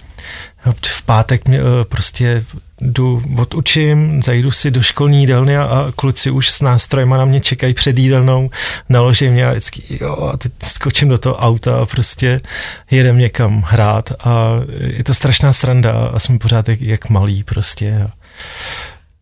v 0.86 1.02
pátek 1.02 1.48
mě, 1.48 1.58
eh, 1.60 1.84
prostě 1.84 2.44
jdu 2.80 3.22
odučím, 3.38 4.22
zajdu 4.22 4.50
si 4.50 4.70
do 4.70 4.82
školní 4.82 5.20
jídelny 5.20 5.56
a, 5.56 5.64
a 5.64 5.92
kluci 5.96 6.30
už 6.30 6.50
s 6.50 6.60
nástrojema 6.60 7.16
na 7.16 7.24
mě 7.24 7.40
čekají 7.40 7.74
před 7.74 7.98
jídelnou, 7.98 8.50
naloží 8.88 9.28
mě 9.28 9.46
a 9.46 9.50
vždycky 9.50 9.98
jo, 10.00 10.30
a 10.32 10.36
teď 10.36 10.52
skočím 10.62 11.08
do 11.08 11.18
toho 11.18 11.36
auta 11.36 11.82
a 11.82 11.86
prostě 11.86 12.40
jedem 12.90 13.18
někam 13.18 13.62
hrát 13.66 14.12
a 14.24 14.50
je 14.80 15.04
to 15.04 15.14
strašná 15.14 15.52
sranda 15.52 16.10
a 16.14 16.18
jsme 16.18 16.38
pořád 16.38 16.68
jak, 16.68 16.80
jak 16.80 17.08
malí 17.08 17.44
prostě. 17.44 18.08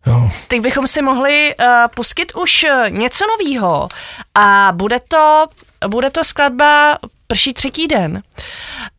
Jo. 0.07 0.31
Teď 0.47 0.61
bychom 0.61 0.87
si 0.87 1.01
mohli 1.01 1.55
uh, 1.59 1.65
pustit 1.95 2.31
už 2.35 2.63
eh, 2.63 2.89
něco 2.89 3.25
novýho 3.27 3.87
a 4.35 4.71
bude 4.75 4.99
to, 5.07 5.45
bude 5.87 6.09
to 6.09 6.23
skladba 6.23 6.97
Prší 7.27 7.53
třetí 7.53 7.87
den, 7.87 8.23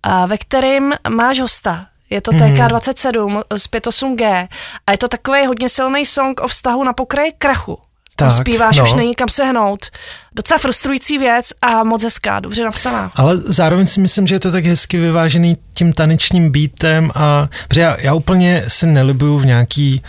uh, 0.06 0.26
ve 0.26 0.38
kterým 0.38 0.94
máš 1.08 1.40
hosta. 1.40 1.86
Je 2.10 2.20
to 2.20 2.30
TK27 2.30 3.42
z 3.56 3.66
58G 3.66 4.48
a 4.86 4.92
je 4.92 4.98
to 4.98 5.08
takový 5.08 5.46
hodně 5.46 5.68
silný 5.68 6.06
song 6.06 6.40
o 6.40 6.48
vztahu 6.48 6.84
na 6.84 6.92
pokraji 6.92 7.32
krachu. 7.38 7.78
Tak, 8.16 8.32
zpíváš, 8.32 8.76
no. 8.76 8.84
už 8.84 8.92
není 8.92 9.14
kam 9.14 9.28
se 9.28 9.44
hnout. 9.44 9.86
Docela 10.34 10.58
frustrující 10.58 11.18
věc 11.18 11.52
a 11.62 11.84
moc 11.84 12.02
hezká, 12.02 12.40
dobře 12.40 12.64
napsaná. 12.64 13.10
Ale 13.14 13.36
zároveň 13.36 13.86
si 13.86 14.00
myslím, 14.00 14.26
že 14.26 14.34
je 14.34 14.40
to 14.40 14.50
tak 14.50 14.64
hezky 14.64 14.98
vyvážený 14.98 15.56
tím 15.74 15.92
tanečním 15.92 16.50
beatem 16.50 17.10
a 17.14 17.48
protože 17.68 17.80
já, 17.80 17.96
já 18.00 18.14
úplně 18.14 18.64
se 18.68 18.86
nelibuju 18.86 19.38
v 19.38 19.46
nějaký 19.46 20.02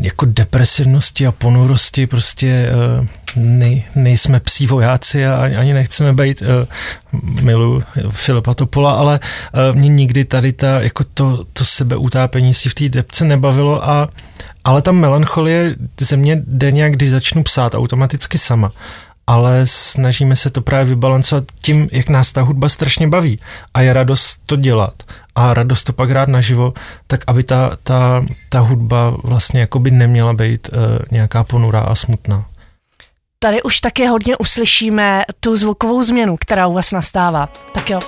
jako 0.00 0.26
depresivnosti 0.26 1.26
a 1.26 1.32
ponurosti, 1.32 2.06
prostě 2.06 2.70
uh, 3.00 3.06
nej, 3.36 3.84
nejsme 3.94 4.40
psí 4.40 4.66
vojáci 4.66 5.26
a 5.26 5.44
ani, 5.60 5.72
nechceme 5.72 6.12
být, 6.12 6.42
uh, 6.42 6.48
miluji 7.42 7.82
Filipa 8.10 8.54
Topola, 8.54 8.92
ale 8.92 9.20
uh, 9.52 9.76
mě 9.76 9.88
nikdy 9.88 10.24
tady 10.24 10.52
ta, 10.52 10.80
jako 10.80 11.04
to, 11.14 11.44
to 11.52 11.64
sebeutápení 11.64 12.54
si 12.54 12.68
v 12.68 12.74
té 12.74 12.88
depce 12.88 13.24
nebavilo 13.24 13.88
a 13.88 14.08
ale 14.64 14.82
ta 14.82 14.92
melancholie 14.92 15.76
ze 16.00 16.16
mě 16.16 16.42
jde 16.46 16.72
nějak, 16.72 16.92
když 16.92 17.10
začnu 17.10 17.42
psát 17.42 17.74
automaticky 17.74 18.38
sama 18.38 18.72
ale 19.28 19.66
snažíme 19.66 20.36
se 20.36 20.50
to 20.50 20.60
právě 20.60 20.84
vybalancovat 20.84 21.44
tím, 21.62 21.88
jak 21.92 22.08
nás 22.08 22.32
ta 22.32 22.42
hudba 22.42 22.68
strašně 22.68 23.08
baví 23.08 23.40
a 23.74 23.80
je 23.80 23.92
radost 23.92 24.40
to 24.46 24.56
dělat 24.56 24.94
a 25.34 25.54
radost 25.54 25.84
to 25.84 25.92
pak 25.92 26.10
hrát 26.10 26.28
naživo, 26.28 26.72
tak 27.06 27.20
aby 27.26 27.42
ta, 27.42 27.76
ta, 27.82 28.24
ta 28.48 28.60
hudba 28.60 29.14
vlastně 29.24 29.60
jakoby 29.60 29.90
neměla 29.90 30.32
být 30.32 30.70
uh, 30.72 30.78
nějaká 31.10 31.44
ponurá 31.44 31.80
a 31.80 31.94
smutná. 31.94 32.44
Tady 33.38 33.62
už 33.62 33.80
také 33.80 34.08
hodně 34.08 34.36
uslyšíme 34.36 35.24
tu 35.40 35.56
zvukovou 35.56 36.02
změnu, 36.02 36.36
která 36.40 36.66
u 36.66 36.72
vás 36.72 36.92
nastává. 36.92 37.48
Tak 37.72 37.90
jo. 37.90 38.00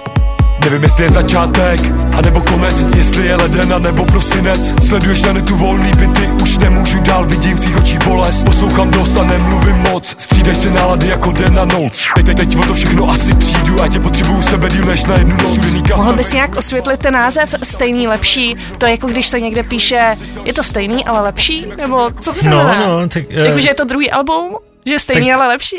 Nevím, 0.64 0.82
jestli 0.82 1.04
je 1.04 1.10
začátek, 1.10 1.80
anebo 2.12 2.40
konec, 2.40 2.84
jestli 2.96 3.26
je 3.26 3.36
leden, 3.36 3.82
nebo 3.82 4.04
prosinec. 4.04 4.74
Sleduješ 4.88 5.22
na 5.22 5.32
netu 5.32 5.56
volný 5.56 5.90
byty, 5.98 6.28
už 6.42 6.58
nemůžu 6.58 7.00
dál, 7.00 7.26
vidím 7.26 7.56
v 7.56 7.60
tvých 7.60 7.76
očích 7.76 7.98
bolest. 8.04 8.44
Poslouchám 8.44 8.90
dost 8.90 9.18
a 9.18 9.24
nemluvím 9.24 9.76
moc, 9.76 10.16
střídaj 10.18 10.54
se 10.54 10.70
nálady 10.70 11.08
jako 11.08 11.32
den 11.32 11.58
a 11.58 11.64
noc. 11.64 11.92
Teď, 12.14 12.26
teď, 12.26 12.36
teď 12.36 12.56
o 12.56 12.62
to 12.62 12.74
všechno 12.74 13.10
asi 13.10 13.34
přijdu, 13.34 13.82
a 13.82 13.88
tě 13.88 14.00
potřebuju 14.00 14.38
u 14.38 14.42
sebe 14.42 14.68
díl 14.68 14.84
než 14.84 15.04
na 15.04 15.14
jednu 15.14 15.36
noc. 15.36 15.58
Mohl 15.96 16.12
bys 16.12 16.32
nějak 16.32 16.56
osvětlit 16.56 17.00
ten 17.00 17.14
název 17.14 17.54
stejný, 17.62 18.08
lepší? 18.08 18.56
To 18.78 18.86
je 18.86 18.92
jako 18.92 19.06
když 19.06 19.26
se 19.26 19.40
někde 19.40 19.62
píše, 19.62 20.16
je 20.44 20.52
to 20.52 20.62
stejný, 20.62 21.04
ale 21.04 21.20
lepší? 21.20 21.66
Nebo 21.76 22.10
co 22.20 22.32
to 22.32 22.40
znamená? 22.40 22.86
no, 22.86 23.08
tak, 23.08 23.24
eh, 23.30 23.46
Jakože 23.46 23.68
je 23.68 23.74
to 23.74 23.84
druhý 23.84 24.10
album? 24.10 24.56
Že 24.86 24.98
stejný, 24.98 25.28
tak- 25.28 25.36
ale 25.38 25.48
lepší? 25.48 25.76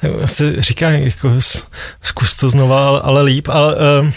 Tak 0.00 0.10
se 0.24 0.62
říká, 0.62 0.90
jako 0.90 1.32
zkus 2.02 2.36
to 2.36 2.48
znova, 2.48 2.98
ale, 2.98 3.22
líp, 3.22 3.48
ale 3.48 3.76
uh, 4.00 4.10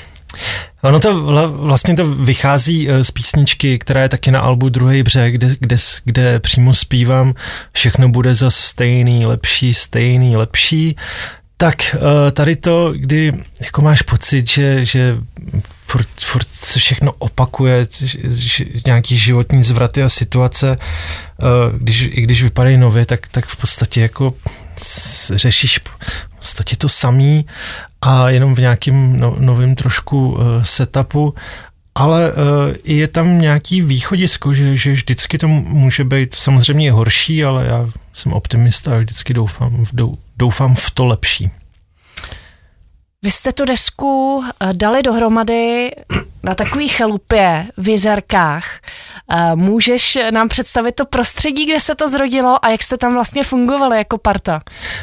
ono 0.82 1.00
to 1.00 1.16
vla- 1.24 1.52
vlastně 1.52 1.96
to 1.96 2.06
vychází 2.06 2.90
eh, 2.90 3.04
z 3.04 3.12
písničky, 3.12 3.80
která 3.80 4.02
je 4.02 4.10
taky 4.10 4.32
na 4.32 4.40
albu 4.40 4.70
Druhý 4.70 5.04
břeh, 5.04 5.34
kde, 5.34 5.48
kde, 5.60 5.76
kde 6.04 6.40
přímo 6.40 6.74
zpívám 6.74 7.34
všechno 7.74 8.10
bude 8.10 8.36
za 8.36 8.50
stejný, 8.50 9.26
lepší, 9.26 9.74
stejný, 9.74 10.38
lepší. 10.38 10.96
Tak 11.58 11.96
eh, 11.96 12.32
tady 12.32 12.56
to, 12.56 12.94
kdy 12.96 13.34
jako 13.62 13.82
máš 13.82 14.02
pocit, 14.02 14.50
že, 14.50 14.86
že 14.86 15.18
furt, 15.98 16.22
furt 16.22 16.48
se 16.52 16.80
všechno 16.80 17.12
opakuje, 17.14 17.88
nějaký 18.86 19.18
životní 19.18 19.64
zvraty 19.64 20.04
a 20.04 20.10
situace, 20.10 20.78
eh, 20.80 21.46
když, 21.78 22.02
i 22.02 22.22
když 22.22 22.44
vypadají 22.44 22.78
nově, 22.78 23.06
tak, 23.06 23.28
tak 23.28 23.46
v 23.46 23.56
podstatě 23.56 24.02
jako 24.02 24.34
řešíš 25.34 25.80
v 25.80 26.38
podstatě 26.38 26.76
to 26.76 26.90
samý 26.90 27.46
a 28.02 28.30
jenom 28.30 28.56
v 28.56 28.60
nějakým 28.60 29.20
no, 29.20 29.36
novém 29.40 29.76
trošku 29.76 30.30
uh, 30.30 30.38
setupu, 30.62 31.34
ale 31.96 32.32
uh, 32.32 32.38
je 32.84 33.08
tam 33.08 33.42
nějaký 33.42 33.82
východisko, 33.82 34.54
že, 34.54 34.78
že 34.78 34.92
vždycky 34.92 35.38
to 35.38 35.48
může 35.48 36.04
být 36.04 36.36
samozřejmě 36.36 36.92
horší, 36.92 37.44
ale 37.44 37.66
já 37.66 37.90
jsem 38.14 38.34
optimista 38.34 38.96
a 38.96 38.98
vždycky 38.98 39.34
doufám, 39.34 39.86
doufám 40.38 40.76
v 40.76 40.92
to 40.92 41.06
lepší. 41.06 41.50
Vy 43.24 43.32
jste 43.32 43.52
tu 43.52 43.66
desku 43.66 44.44
eh, 44.60 44.74
dali 44.74 45.04
dohromady 45.04 45.92
na 46.44 46.56
takový 46.56 46.88
chalupě 46.88 47.66
v 47.78 47.90
Jizerkách. 47.90 48.66
Eh, 49.32 49.56
Můžeš 49.56 50.18
nám 50.32 50.48
představit 50.48 50.96
to 50.96 51.06
prostředí, 51.06 51.66
kde 51.66 51.80
se 51.80 51.96
to 51.96 52.08
zrodilo 52.08 52.66
a 52.66 52.70
jak 52.70 52.84
jste 52.84 52.98
tam 52.98 53.14
vlastně 53.14 53.44
fungovali 53.44 53.98
jako 53.98 54.18
parta? 54.18 54.62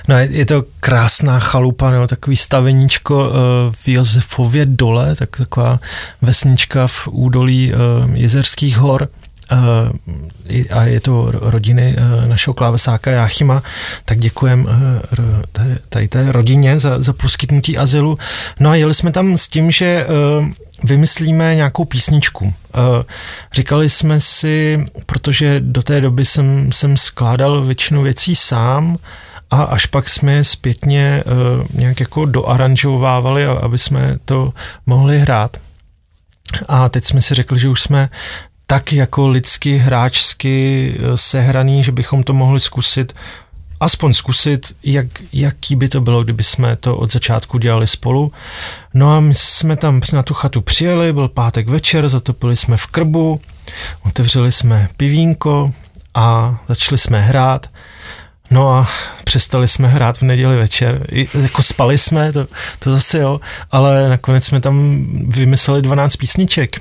No 0.09 0.19
je, 0.19 0.47
to 0.47 0.65
krásná 0.81 1.39
chalupa, 1.39 1.91
nebo 1.91 2.07
takový 2.07 2.37
staveníčko 2.37 3.29
uh, 3.29 3.35
v 3.73 3.89
Josefově 3.89 4.67
dole, 4.67 5.17
tak, 5.17 5.37
taková 5.37 5.81
vesnička 6.23 6.87
v 6.87 7.09
údolí 7.09 7.73
Jezerských 8.15 8.77
hor. 8.77 9.09
I- 10.49 10.69
a 10.69 10.83
je 10.83 11.01
to 11.01 11.27
ro- 11.31 11.39
rodiny 11.43 11.97
uh, 11.97 12.29
našeho 12.29 12.55
klávesáka 12.55 13.11
Jáchyma, 13.11 13.63
tak 14.05 14.19
děkujem 14.19 14.69
té- 15.53 15.79
tady 15.89 16.09
té 16.09 16.33
rodině 16.33 16.79
za, 16.79 16.99
za 16.99 17.13
poskytnutí 17.13 17.79
azylu. 17.79 18.19
No 18.61 18.71
a 18.71 18.75
jeli 18.75 18.95
jsme 18.95 19.13
tam 19.13 19.39
s 19.39 19.49
tím, 19.49 19.71
že 19.71 20.07
vymyslíme 20.85 21.55
nějakou 21.55 21.85
písničku. 21.85 22.55
Říkali 23.53 23.89
jsme 23.89 24.21
si, 24.21 24.87
protože 25.07 25.61
do 25.61 25.83
té 25.83 26.01
doby 26.01 26.25
jsem, 26.25 26.73
jsem 26.73 26.97
skládal 26.97 27.65
většinu 27.65 28.03
věcí 28.03 28.35
sám, 28.35 28.97
a 29.51 29.63
až 29.63 29.87
pak 29.87 30.09
jsme 30.09 30.33
je 30.33 30.45
zpětně 30.45 31.25
nějak 31.75 32.01
jako 32.01 32.25
doaranžovávali, 32.25 33.47
aby 33.47 33.79
jsme 33.79 34.17
to 34.25 34.53
mohli 34.87 35.19
hrát. 35.19 35.57
A 36.69 36.89
teď 36.89 37.05
jsme 37.05 37.21
si 37.21 37.35
řekli, 37.35 37.59
že 37.59 37.69
už 37.69 37.83
jsme 37.83 38.09
tak 38.67 38.93
jako 38.93 39.29
lidsky, 39.29 39.77
hráčsky 39.77 40.95
eh, 40.99 41.17
sehraný, 41.17 41.85
že 41.85 41.93
bychom 41.93 42.23
to 42.23 42.33
mohli 42.33 42.61
zkusit, 42.61 43.13
aspoň 43.81 44.15
zkusit, 44.15 44.77
jak, 44.83 45.07
jaký 45.33 45.77
by 45.77 45.89
to 45.89 46.01
bylo, 46.01 46.25
kdyby 46.25 46.43
jsme 46.43 46.77
to 46.77 46.97
od 46.97 47.13
začátku 47.13 47.59
dělali 47.59 47.87
spolu. 47.87 48.33
No 48.95 49.17
a 49.17 49.21
my 49.21 49.35
jsme 49.35 49.77
tam 49.77 50.01
na 50.13 50.23
tu 50.23 50.35
chatu 50.35 50.61
přijeli, 50.61 51.13
byl 51.13 51.29
pátek 51.29 51.69
večer, 51.69 52.09
zatopili 52.09 52.57
jsme 52.57 52.77
v 52.77 52.87
krbu, 52.87 53.41
otevřeli 54.07 54.53
jsme 54.53 54.89
pivínko 54.97 55.73
a 56.15 56.59
začali 56.69 56.99
jsme 56.99 57.21
hrát. 57.21 57.67
No 58.51 58.73
a 58.73 58.89
přestali 59.25 59.69
jsme 59.69 59.89
hrát 59.89 60.19
v 60.19 60.23
neděli 60.23 60.57
večer. 60.57 61.07
I, 61.13 61.29
jako 61.43 61.63
spali 61.63 61.99
jsme, 61.99 62.33
to, 62.33 62.47
to 62.79 62.91
zase 62.91 63.19
jo, 63.19 63.41
ale 63.71 64.09
nakonec 64.09 64.45
jsme 64.45 64.61
tam 64.61 65.07
vymysleli 65.29 65.83
12 65.83 66.17
písniček. 66.17 66.81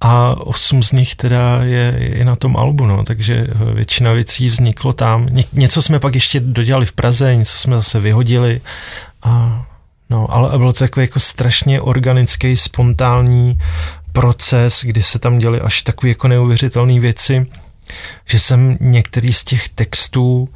A 0.00 0.34
osm 0.40 0.82
z 0.82 0.92
nich 0.92 1.14
teda 1.14 1.58
je, 1.62 2.10
je 2.16 2.24
na 2.24 2.36
tom 2.36 2.56
albu, 2.56 2.86
no, 2.86 3.02
takže 3.02 3.46
eh, 3.48 3.74
většina 3.74 4.12
věcí 4.12 4.48
vzniklo 4.48 4.92
tam. 4.92 5.26
Ně, 5.30 5.44
něco 5.52 5.82
jsme 5.82 5.98
pak 5.98 6.14
ještě 6.14 6.40
dodělali 6.40 6.86
v 6.86 6.92
Praze, 6.92 7.36
něco 7.36 7.58
jsme 7.58 7.76
zase 7.76 8.00
vyhodili 8.00 8.60
a 9.22 9.64
no, 10.10 10.26
ale 10.30 10.58
bylo 10.58 10.72
to 10.72 10.78
takový 10.78 11.04
jako 11.04 11.20
strašně 11.20 11.80
organický, 11.80 12.56
spontánní 12.56 13.58
proces, 14.12 14.84
kdy 14.84 15.02
se 15.02 15.18
tam 15.18 15.38
děly 15.38 15.60
až 15.60 15.82
takové 15.82 16.08
jako 16.08 16.28
neuvěřitelné 16.28 17.00
věci, 17.00 17.46
že 18.26 18.38
jsem 18.38 18.76
některý 18.80 19.32
z 19.32 19.44
těch 19.44 19.68
textů 19.68 20.48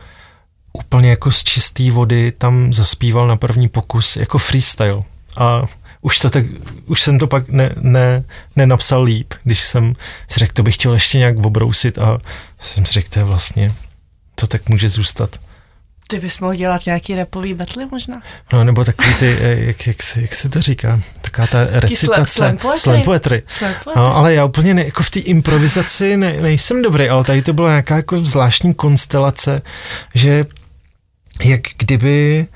úplně 0.72 1.10
jako 1.10 1.30
z 1.30 1.44
čisté 1.44 1.90
vody 1.90 2.32
tam 2.38 2.74
zaspíval 2.74 3.26
na 3.26 3.36
první 3.36 3.68
pokus 3.68 4.16
jako 4.16 4.38
freestyle. 4.38 5.02
A 5.36 5.62
už, 6.04 6.18
to 6.18 6.30
tak, 6.30 6.44
už 6.86 7.02
jsem 7.02 7.18
to 7.18 7.26
pak 7.26 7.48
ne, 7.48 7.70
ne, 7.80 8.24
nenapsal 8.56 9.02
líp, 9.02 9.34
když 9.44 9.64
jsem 9.64 9.92
si 10.30 10.40
řekl, 10.40 10.52
to 10.52 10.62
bych 10.62 10.74
chtěl 10.74 10.94
ještě 10.94 11.18
nějak 11.18 11.36
obrousit 11.38 11.98
a 11.98 12.18
jsem 12.60 12.86
si 12.86 12.92
řekl, 12.92 13.08
to 13.10 13.18
je 13.18 13.24
vlastně, 13.24 13.72
to 14.34 14.46
tak 14.46 14.68
může 14.68 14.88
zůstat. 14.88 15.36
Ty 16.08 16.20
bys 16.20 16.40
mohl 16.40 16.54
dělat 16.54 16.86
nějaký 16.86 17.14
repový 17.14 17.54
battle 17.54 17.86
možná? 17.90 18.22
No, 18.52 18.64
nebo 18.64 18.84
takový 18.84 19.14
ty, 19.14 19.36
eh, 19.40 19.64
jak, 19.64 19.86
jak, 19.86 20.02
se, 20.02 20.20
jak 20.20 20.34
se 20.34 20.48
to 20.48 20.62
říká, 20.62 21.00
taková 21.20 21.46
ta 21.46 21.66
recitace. 21.70 22.56
Poetry. 22.62 22.78
Slam 22.78 23.02
poetry. 23.02 23.42
No, 23.96 24.16
ale 24.16 24.34
já 24.34 24.44
úplně 24.44 24.74
ne, 24.74 24.84
jako 24.84 25.02
v 25.02 25.10
té 25.10 25.20
improvizaci 25.20 26.16
ne, 26.16 26.42
nejsem 26.42 26.82
dobrý, 26.82 27.08
ale 27.08 27.24
tady 27.24 27.42
to 27.42 27.52
byla 27.52 27.68
nějaká 27.68 27.96
jako 27.96 28.18
zvláštní 28.18 28.74
konstelace, 28.74 29.62
že 30.14 30.44
jak 31.44 31.60
kdyby 31.78 32.46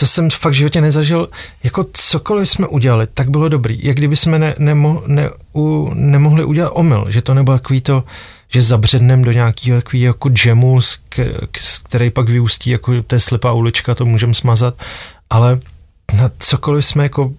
to 0.00 0.06
jsem 0.06 0.30
fakt 0.30 0.52
v 0.52 0.56
životě 0.56 0.80
nezažil, 0.80 1.28
jako 1.64 1.86
cokoliv 1.92 2.48
jsme 2.48 2.66
udělali, 2.66 3.06
tak 3.14 3.30
bylo 3.30 3.48
dobrý. 3.48 3.78
Jak 3.82 3.96
kdyby 3.96 4.16
jsme 4.16 4.38
ne, 4.38 4.54
nemo, 4.58 5.02
ne, 5.06 5.30
u, 5.54 5.90
nemohli 5.94 6.44
udělat 6.44 6.72
omyl, 6.74 7.06
že 7.08 7.22
to 7.22 7.34
nebylo 7.34 7.58
takový 7.58 7.80
to, 7.80 8.04
že 8.48 8.62
zabředneme 8.62 9.22
do 9.22 9.32
nějakého 9.32 9.80
takový 9.80 10.02
jako 10.02 10.30
jamu, 10.46 10.80
z, 10.80 10.98
z 11.60 11.78
který 11.78 12.10
pak 12.10 12.28
vyústí, 12.28 12.70
jako 12.70 13.02
to 13.02 13.14
je 13.14 13.20
slepá 13.20 13.52
ulička, 13.52 13.94
to 13.94 14.04
můžeme 14.04 14.34
smazat, 14.34 14.74
ale 15.30 15.60
na 16.16 16.30
cokoliv 16.38 16.84
jsme 16.86 17.02
jako 17.02 17.32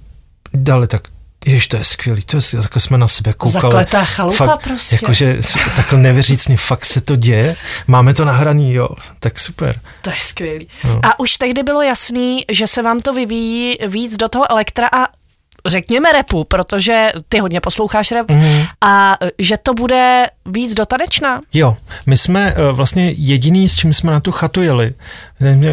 dali, 0.54 0.88
tak 0.88 1.02
Jež, 1.45 1.67
to 1.67 1.78
je 1.78 1.84
skvělý, 1.84 2.21
to 2.21 2.38
je, 2.38 2.62
takhle 2.62 2.82
jsme 2.82 2.97
na 2.97 3.08
sebe 3.08 3.34
koukali. 3.34 3.62
Zakletá 3.62 4.06
chalupa 4.06 4.45
fakt, 4.45 4.63
prostě. 4.63 4.95
Jakože 5.02 5.38
takhle 5.75 5.99
nevěřícně, 5.99 6.58
fakt 6.58 6.86
se 6.86 7.02
to 7.02 7.15
děje, 7.15 7.56
máme 7.88 8.13
to 8.13 8.25
nahraný, 8.25 8.73
jo, 8.73 8.89
tak 9.19 9.39
super. 9.39 9.80
To 10.02 10.10
je 10.10 10.15
skvělý. 10.19 10.67
No. 10.86 10.99
A 11.04 11.19
už 11.19 11.38
tehdy 11.38 11.63
bylo 11.63 11.82
jasný, 11.82 12.45
že 12.52 12.67
se 12.67 12.82
vám 12.82 12.99
to 12.99 13.13
vyvíjí 13.13 13.78
víc 13.88 14.17
do 14.17 14.30
toho 14.30 14.52
elektra 14.52 14.88
a 14.88 15.08
řekněme 15.65 16.12
repu, 16.12 16.43
protože 16.43 17.12
ty 17.30 17.39
hodně 17.39 17.62
posloucháš 17.62 18.12
rap, 18.12 18.32
mm. 18.32 18.63
a 18.82 19.17
že 19.39 19.58
to 19.58 19.73
bude 19.73 20.28
víc 20.45 20.73
dotanečná? 20.73 21.41
Jo, 21.54 21.78
my 22.06 22.17
jsme 22.17 22.54
uh, 22.54 22.75
vlastně 22.75 23.12
jediný, 23.12 23.69
s 23.69 23.75
čím 23.75 23.93
jsme 23.93 24.12
na 24.12 24.19
tu 24.19 24.32
chatu 24.32 24.62
jeli. 24.62 24.93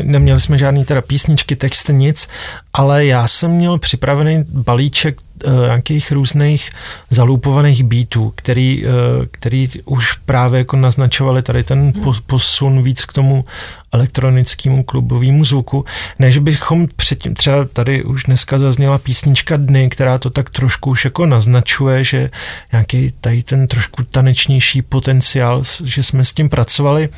Neměli, 0.03 0.41
jsme 0.41 0.59
žádný 0.59 0.85
teda 0.85 1.03
písničky, 1.03 1.57
texty, 1.57 1.95
nic, 1.95 2.29
ale 2.73 3.07
já 3.07 3.27
jsem 3.27 3.51
měl 3.51 3.79
připravený 3.79 4.45
balíček 4.49 5.21
uh, 5.45 5.53
nějakých 5.65 6.13
různých 6.13 6.71
zalupovaných 7.11 7.83
beatů, 7.83 8.33
který, 8.35 8.85
uh, 8.85 8.93
který 9.31 9.69
už 9.85 10.13
právě 10.13 10.59
jako 10.59 10.77
naznačovali 10.77 11.43
tady 11.43 11.65
ten 11.65 11.93
hmm. 11.97 12.15
posun 12.27 12.83
víc 12.83 13.05
k 13.05 13.13
tomu 13.13 13.45
elektronickému 13.93 14.85
klubovému 14.85 15.45
zvuku. 15.45 15.85
Ne, 16.19 16.33
že 16.33 16.41
bychom 16.41 16.89
předtím, 16.97 17.35
třeba 17.35 17.65
tady 17.65 18.03
už 18.05 18.23
dneska 18.23 18.59
zazněla 18.59 18.99
písnička 18.99 19.57
Dny, 19.57 19.89
která 19.89 20.19
to 20.19 20.31
tak 20.31 20.51
trošku 20.51 20.91
už 20.91 21.05
jako 21.05 21.27
naznačuje, 21.27 22.05
že 22.05 22.29
nějaký 22.73 23.13
tady 23.21 23.43
ten 23.43 23.69
trošku 23.69 24.03
tanečnější 24.03 24.83
potenciál, 24.83 25.63
že 25.85 26.03
jsme 26.03 26.25
s 26.25 26.33
tím 26.33 26.49
pracovali, 26.49 27.09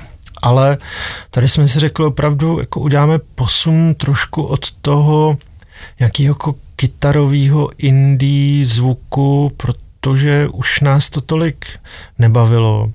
ale 0.43 0.79
tady 1.31 1.49
jsme 1.49 1.69
si 1.69 1.81
řekli 1.81 2.07
opravdu, 2.07 2.59
jako 2.59 2.81
uděláme 2.81 3.19
posun 3.19 3.95
trošku 3.95 4.43
od 4.43 4.71
toho 4.71 5.39
nějakého 5.99 6.31
jako 6.31 6.55
kytarového 6.77 7.71
indie 7.79 8.67
zvuku, 8.67 9.53
protože 9.57 10.49
už 10.53 10.81
nás 10.81 11.11
to 11.11 11.21
tolik 11.21 11.67
nebavilo. 12.19 12.93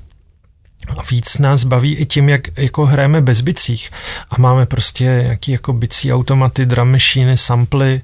Víc 1.12 1.38
nás 1.38 1.64
baví 1.64 1.96
i 1.96 2.06
tím, 2.06 2.30
jak 2.30 2.60
jako 2.60 2.86
hrajeme 2.86 3.22
bez 3.22 3.42
bicích 3.42 3.90
a 4.30 4.36
máme 4.38 4.66
prostě 4.66 5.04
nějaký 5.04 5.52
jako 5.52 5.74
bicí 5.74 6.14
automaty, 6.14 6.66
drum 6.66 6.92
machine, 6.92 7.38
samply, 7.38 8.02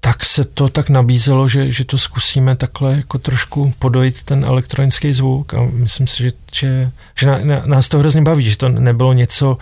tak 0.00 0.24
se 0.24 0.44
to 0.44 0.68
tak 0.68 0.90
nabízelo, 0.90 1.48
že, 1.48 1.72
že 1.72 1.84
to 1.84 1.98
zkusíme 1.98 2.56
takhle 2.56 2.96
jako 2.96 3.18
trošku 3.18 3.72
podojit 3.78 4.22
ten 4.22 4.44
elektronický 4.44 5.12
zvuk 5.12 5.54
a 5.54 5.68
myslím 5.72 6.06
si, 6.06 6.22
že, 6.22 6.32
že, 6.54 6.90
že 7.18 7.26
nás 7.64 7.88
to 7.88 7.98
hrozně 7.98 8.22
baví, 8.22 8.50
že 8.50 8.56
to 8.56 8.68
nebylo 8.68 9.12
něco 9.12 9.58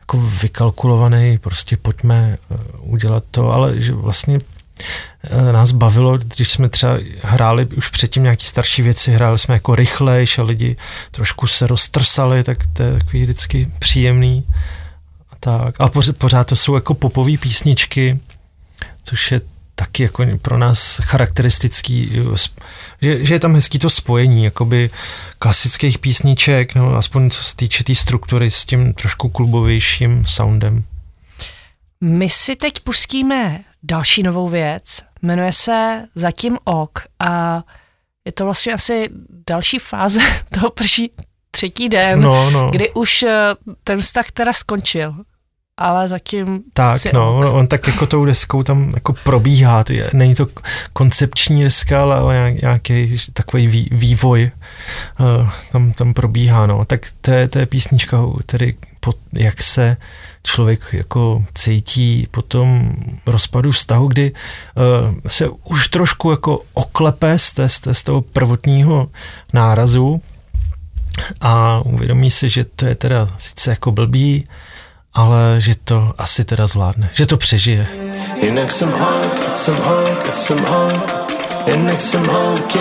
jako 0.00 0.20
vykalkulované, 0.20 1.38
prostě 1.38 1.76
pojďme 1.76 2.38
uh, 2.50 2.58
udělat 2.92 3.24
to, 3.30 3.52
ale 3.52 3.80
že 3.80 3.92
vlastně 3.92 4.38
uh, 4.38 5.52
nás 5.52 5.72
bavilo, 5.72 6.18
když 6.18 6.50
jsme 6.50 6.68
třeba 6.68 6.98
hráli 7.22 7.66
už 7.66 7.88
předtím 7.88 8.22
nějaký 8.22 8.46
starší 8.46 8.82
věci, 8.82 9.12
hráli 9.12 9.38
jsme 9.38 9.54
jako 9.54 9.74
rychlejš 9.74 10.38
a 10.38 10.42
lidi 10.42 10.76
trošku 11.10 11.46
se 11.46 11.66
roztrsali, 11.66 12.44
tak 12.44 12.58
to 12.72 12.82
je 12.82 12.98
takový 12.98 13.22
vždycky 13.22 13.68
příjemný. 13.78 14.44
A 15.30 15.36
tak. 15.40 15.74
A 15.80 15.90
pořád 16.18 16.46
to 16.46 16.56
jsou 16.56 16.74
jako 16.74 16.94
popové 16.94 17.36
písničky, 17.36 18.20
což 19.02 19.32
je 19.32 19.40
taky 19.82 20.02
jako 20.02 20.26
pro 20.42 20.58
nás 20.58 21.00
charakteristický, 21.02 22.12
že, 23.02 23.26
že 23.26 23.34
je 23.34 23.40
tam 23.40 23.54
hezký 23.54 23.78
to 23.78 23.90
spojení 23.90 24.44
jakoby 24.44 24.90
klasických 25.38 25.98
písniček, 25.98 26.74
no 26.74 26.96
aspoň 26.96 27.30
co 27.30 27.42
se 27.42 27.56
týče 27.56 27.84
té 27.84 27.86
tý 27.86 27.94
struktury 27.94 28.50
s 28.50 28.64
tím 28.64 28.94
trošku 28.94 29.28
klubovějším 29.28 30.26
soundem. 30.26 30.84
My 32.00 32.30
si 32.30 32.56
teď 32.56 32.80
pustíme 32.80 33.60
další 33.82 34.22
novou 34.22 34.48
věc, 34.48 35.02
jmenuje 35.22 35.52
se 35.52 36.04
Zatím 36.14 36.58
ok 36.64 36.98
a 37.20 37.62
je 38.24 38.32
to 38.32 38.44
vlastně 38.44 38.72
asi 38.72 39.08
další 39.46 39.78
fáze 39.78 40.20
toho 40.54 40.70
první 40.70 41.10
třetí 41.50 41.88
den, 41.88 42.20
no, 42.20 42.50
no. 42.50 42.70
kdy 42.70 42.90
už 42.90 43.22
eh, 43.22 43.54
ten 43.84 44.00
vztah 44.00 44.30
teda 44.30 44.52
skončil 44.52 45.14
ale 45.82 46.08
zatím 46.08 46.62
Tak, 46.72 47.12
no, 47.12 47.36
ok. 47.36 47.44
on 47.50 47.66
tak 47.66 47.86
jako 47.86 48.06
tou 48.06 48.24
deskou 48.24 48.62
tam 48.62 48.90
jako 48.94 49.12
probíhá, 49.12 49.84
není 50.12 50.34
to 50.34 50.46
koncepční 50.92 51.62
deska, 51.62 52.02
ale, 52.02 52.16
ale 52.16 52.52
nějaký 52.62 53.16
takový 53.32 53.88
vývoj 53.92 54.50
uh, 55.20 55.50
tam, 55.72 55.92
tam 55.92 56.14
probíhá, 56.14 56.66
no. 56.66 56.84
Tak 56.84 57.06
to 57.20 57.30
je, 57.30 57.48
to 57.48 57.58
je 57.58 57.66
písnička, 57.66 58.18
tedy 58.46 58.74
pod, 59.00 59.16
jak 59.32 59.62
se 59.62 59.96
člověk 60.44 60.80
jako 60.92 61.44
cítí 61.54 62.26
po 62.30 62.42
tom 62.42 62.92
rozpadu 63.26 63.70
vztahu, 63.70 64.08
kdy 64.08 64.32
uh, 64.32 65.14
se 65.28 65.48
už 65.48 65.88
trošku 65.88 66.30
jako 66.30 66.60
oklepe 66.72 67.38
z, 67.38 67.52
té, 67.52 67.68
z 67.94 68.02
toho 68.02 68.20
prvotního 68.20 69.08
nárazu 69.52 70.22
a 71.40 71.80
uvědomí 71.84 72.30
si, 72.30 72.48
že 72.48 72.64
to 72.64 72.86
je 72.86 72.94
teda 72.94 73.28
sice 73.38 73.70
jako 73.70 73.92
blbý, 73.92 74.44
ale 75.14 75.60
že 75.60 75.74
to 75.84 76.14
asi 76.18 76.44
teda 76.44 76.66
zvládne, 76.66 77.10
že 77.12 77.26
to 77.26 77.36
přežije. 77.36 77.86
Jinak 78.42 78.72
jsem 78.72 78.94
ok, 78.94 79.56
jsem 79.56 79.76
ok, 79.76 80.36
jsem 80.36 80.58
ok, 80.64 81.12
jinak 81.66 82.00
jsem 82.00 82.28
ok, 82.30 82.74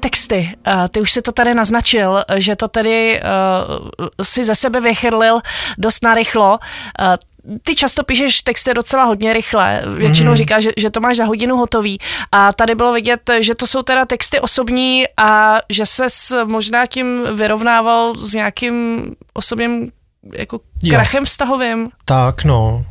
texty. 0.00 0.54
Ty 0.90 1.00
už 1.00 1.12
si 1.12 1.22
to 1.22 1.32
tady 1.32 1.54
naznačil, 1.54 2.24
že 2.36 2.56
to 2.56 2.68
tedy 2.68 3.20
uh, 3.20 4.06
si 4.22 4.44
ze 4.44 4.54
sebe 4.54 4.80
vychrlil 4.80 5.40
dost 5.78 6.02
narychlo. 6.02 6.58
Uh, 7.00 7.16
ty 7.62 7.74
často 7.74 8.04
píšeš 8.04 8.42
texty 8.42 8.74
docela 8.74 9.04
hodně 9.04 9.32
rychle, 9.32 9.82
většinou 9.96 10.30
mm. 10.30 10.36
říkáš, 10.36 10.62
že, 10.62 10.70
že 10.76 10.90
to 10.90 11.00
máš 11.00 11.16
za 11.16 11.24
hodinu 11.24 11.56
hotový 11.56 11.98
a 12.32 12.52
tady 12.52 12.74
bylo 12.74 12.92
vidět, 12.92 13.30
že 13.38 13.54
to 13.54 13.66
jsou 13.66 13.82
teda 13.82 14.04
texty 14.04 14.40
osobní 14.40 15.04
a 15.16 15.58
že 15.70 15.86
ses 15.86 16.32
možná 16.44 16.86
tím 16.86 17.22
vyrovnával 17.36 18.14
s 18.18 18.34
nějakým 18.34 19.06
osobním 19.34 19.92
jako 20.32 20.60
krachem 20.90 21.22
jo. 21.22 21.24
vztahovým. 21.24 21.86
Tak, 22.04 22.44
no. 22.44 22.84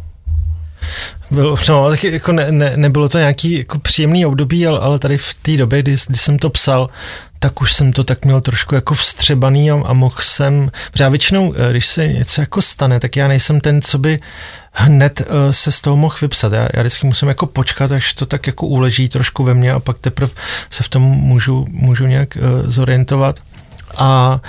Bylo, 1.31 1.55
no, 1.69 1.89
tak 1.89 2.03
jako 2.03 2.31
ne, 2.31 2.51
ne, 2.51 2.73
nebylo 2.75 3.09
to 3.09 3.17
nějaký 3.17 3.57
jako 3.57 3.79
příjemný 3.79 4.25
období, 4.25 4.67
ale, 4.67 4.79
ale 4.79 4.99
tady 4.99 5.17
v 5.17 5.33
té 5.33 5.57
době, 5.57 5.81
kdy, 5.81 5.95
kdy 6.07 6.17
jsem 6.17 6.39
to 6.39 6.49
psal, 6.49 6.89
tak 7.45 7.61
už 7.61 7.73
jsem 7.73 7.93
to 7.93 8.03
tak 8.03 8.25
měl 8.25 8.41
trošku 8.41 8.75
jako 8.75 8.93
vstřebaný 8.93 9.71
a, 9.71 9.81
a 9.85 9.93
mohl 9.93 10.15
jsem, 10.19 10.71
protože 10.91 11.09
většinou, 11.09 11.53
eh, 11.53 11.71
když 11.71 11.85
se 11.85 12.07
něco 12.07 12.41
jako 12.41 12.61
stane, 12.61 12.99
tak 12.99 13.15
já 13.15 13.27
nejsem 13.27 13.61
ten, 13.61 13.81
co 13.81 13.97
by 13.97 14.19
hned 14.71 15.21
uh, 15.21 15.51
se 15.51 15.71
z 15.71 15.81
toho 15.81 15.95
mohl 15.97 16.15
vypsat. 16.21 16.53
Já, 16.53 16.67
já 16.73 16.81
vždycky 16.81 17.07
musím 17.07 17.27
jako 17.27 17.45
počkat, 17.45 17.91
až 17.91 18.13
to 18.13 18.25
tak 18.25 18.47
jako 18.47 18.67
uleží 18.67 19.09
trošku 19.09 19.43
ve 19.43 19.53
mně 19.53 19.71
a 19.71 19.79
pak 19.79 19.99
teprve 19.99 20.31
se 20.69 20.83
v 20.83 20.89
tom 20.89 21.03
můžu, 21.03 21.65
můžu 21.69 22.05
nějak 22.05 22.37
uh, 22.37 22.69
zorientovat. 22.69 23.39
A, 23.97 24.41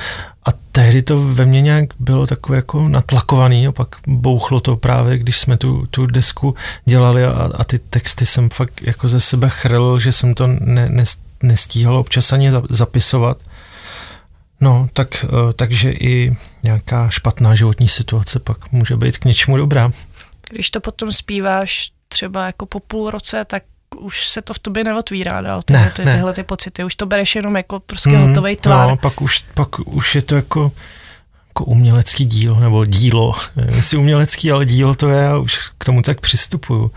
a 0.46 0.50
tehdy 0.72 1.02
to 1.02 1.22
ve 1.22 1.44
mně 1.44 1.60
nějak 1.60 1.88
bylo 1.98 2.26
takové 2.26 2.56
jako 2.56 2.88
natlakovaný 2.88 3.66
a 3.66 3.72
pak 3.72 3.96
bouchlo 4.06 4.60
to 4.60 4.76
právě, 4.76 5.18
když 5.18 5.38
jsme 5.38 5.56
tu, 5.56 5.86
tu 5.90 6.06
desku 6.06 6.54
dělali 6.84 7.24
a, 7.24 7.50
a 7.54 7.64
ty 7.64 7.78
texty 7.78 8.26
jsem 8.26 8.48
fakt 8.48 8.82
jako 8.82 9.08
ze 9.08 9.20
sebe 9.20 9.48
chrl, 9.48 9.98
že 9.98 10.12
jsem 10.12 10.34
to 10.34 10.46
ne, 10.46 10.88
ne, 10.88 11.04
nestíhal 11.42 11.96
občas 11.96 12.32
ani 12.32 12.50
zapisovat. 12.70 13.42
No, 14.60 14.88
tak, 14.92 15.24
eh, 15.24 15.52
takže 15.52 15.92
i 15.92 16.36
nějaká 16.62 17.08
špatná 17.10 17.54
životní 17.54 17.88
situace 17.88 18.38
pak 18.38 18.72
může 18.72 18.96
být 18.96 19.18
k 19.18 19.24
něčemu 19.24 19.56
dobrá. 19.56 19.90
Když 20.50 20.70
to 20.70 20.80
potom 20.80 21.12
zpíváš 21.12 21.90
třeba 22.08 22.46
jako 22.46 22.66
po 22.66 22.80
půl 22.80 23.10
roce, 23.10 23.44
tak 23.44 23.62
už 23.98 24.28
se 24.28 24.42
to 24.42 24.54
v 24.54 24.58
tobě 24.58 24.84
neotvírá 24.84 25.40
dál, 25.40 25.62
tyhle, 25.62 25.82
ne, 25.82 25.90
ty, 25.90 26.04
ne. 26.04 26.12
tyhle 26.14 26.32
ty 26.32 26.42
pocity. 26.42 26.84
Už 26.84 26.94
to 26.94 27.06
bereš 27.06 27.34
jenom 27.34 27.56
jako 27.56 27.80
prostě 27.80 28.10
mm, 28.10 28.28
hotový 28.28 28.56
tvar. 28.56 28.88
No, 28.88 28.96
pak 28.96 29.22
už, 29.22 29.44
pak 29.54 29.78
už 29.78 30.14
je 30.14 30.22
to 30.22 30.36
jako, 30.36 30.72
jako 31.48 31.64
umělecký 31.64 32.24
dílo, 32.24 32.60
nebo 32.60 32.84
dílo. 32.84 33.34
Jestli 33.74 33.96
umělecký, 33.96 34.52
ale 34.52 34.64
dílo 34.64 34.94
to 34.94 35.08
je 35.08 35.28
a 35.28 35.38
už 35.38 35.70
k 35.78 35.84
tomu 35.84 36.02
tak 36.02 36.20
přistupuju. 36.20 36.90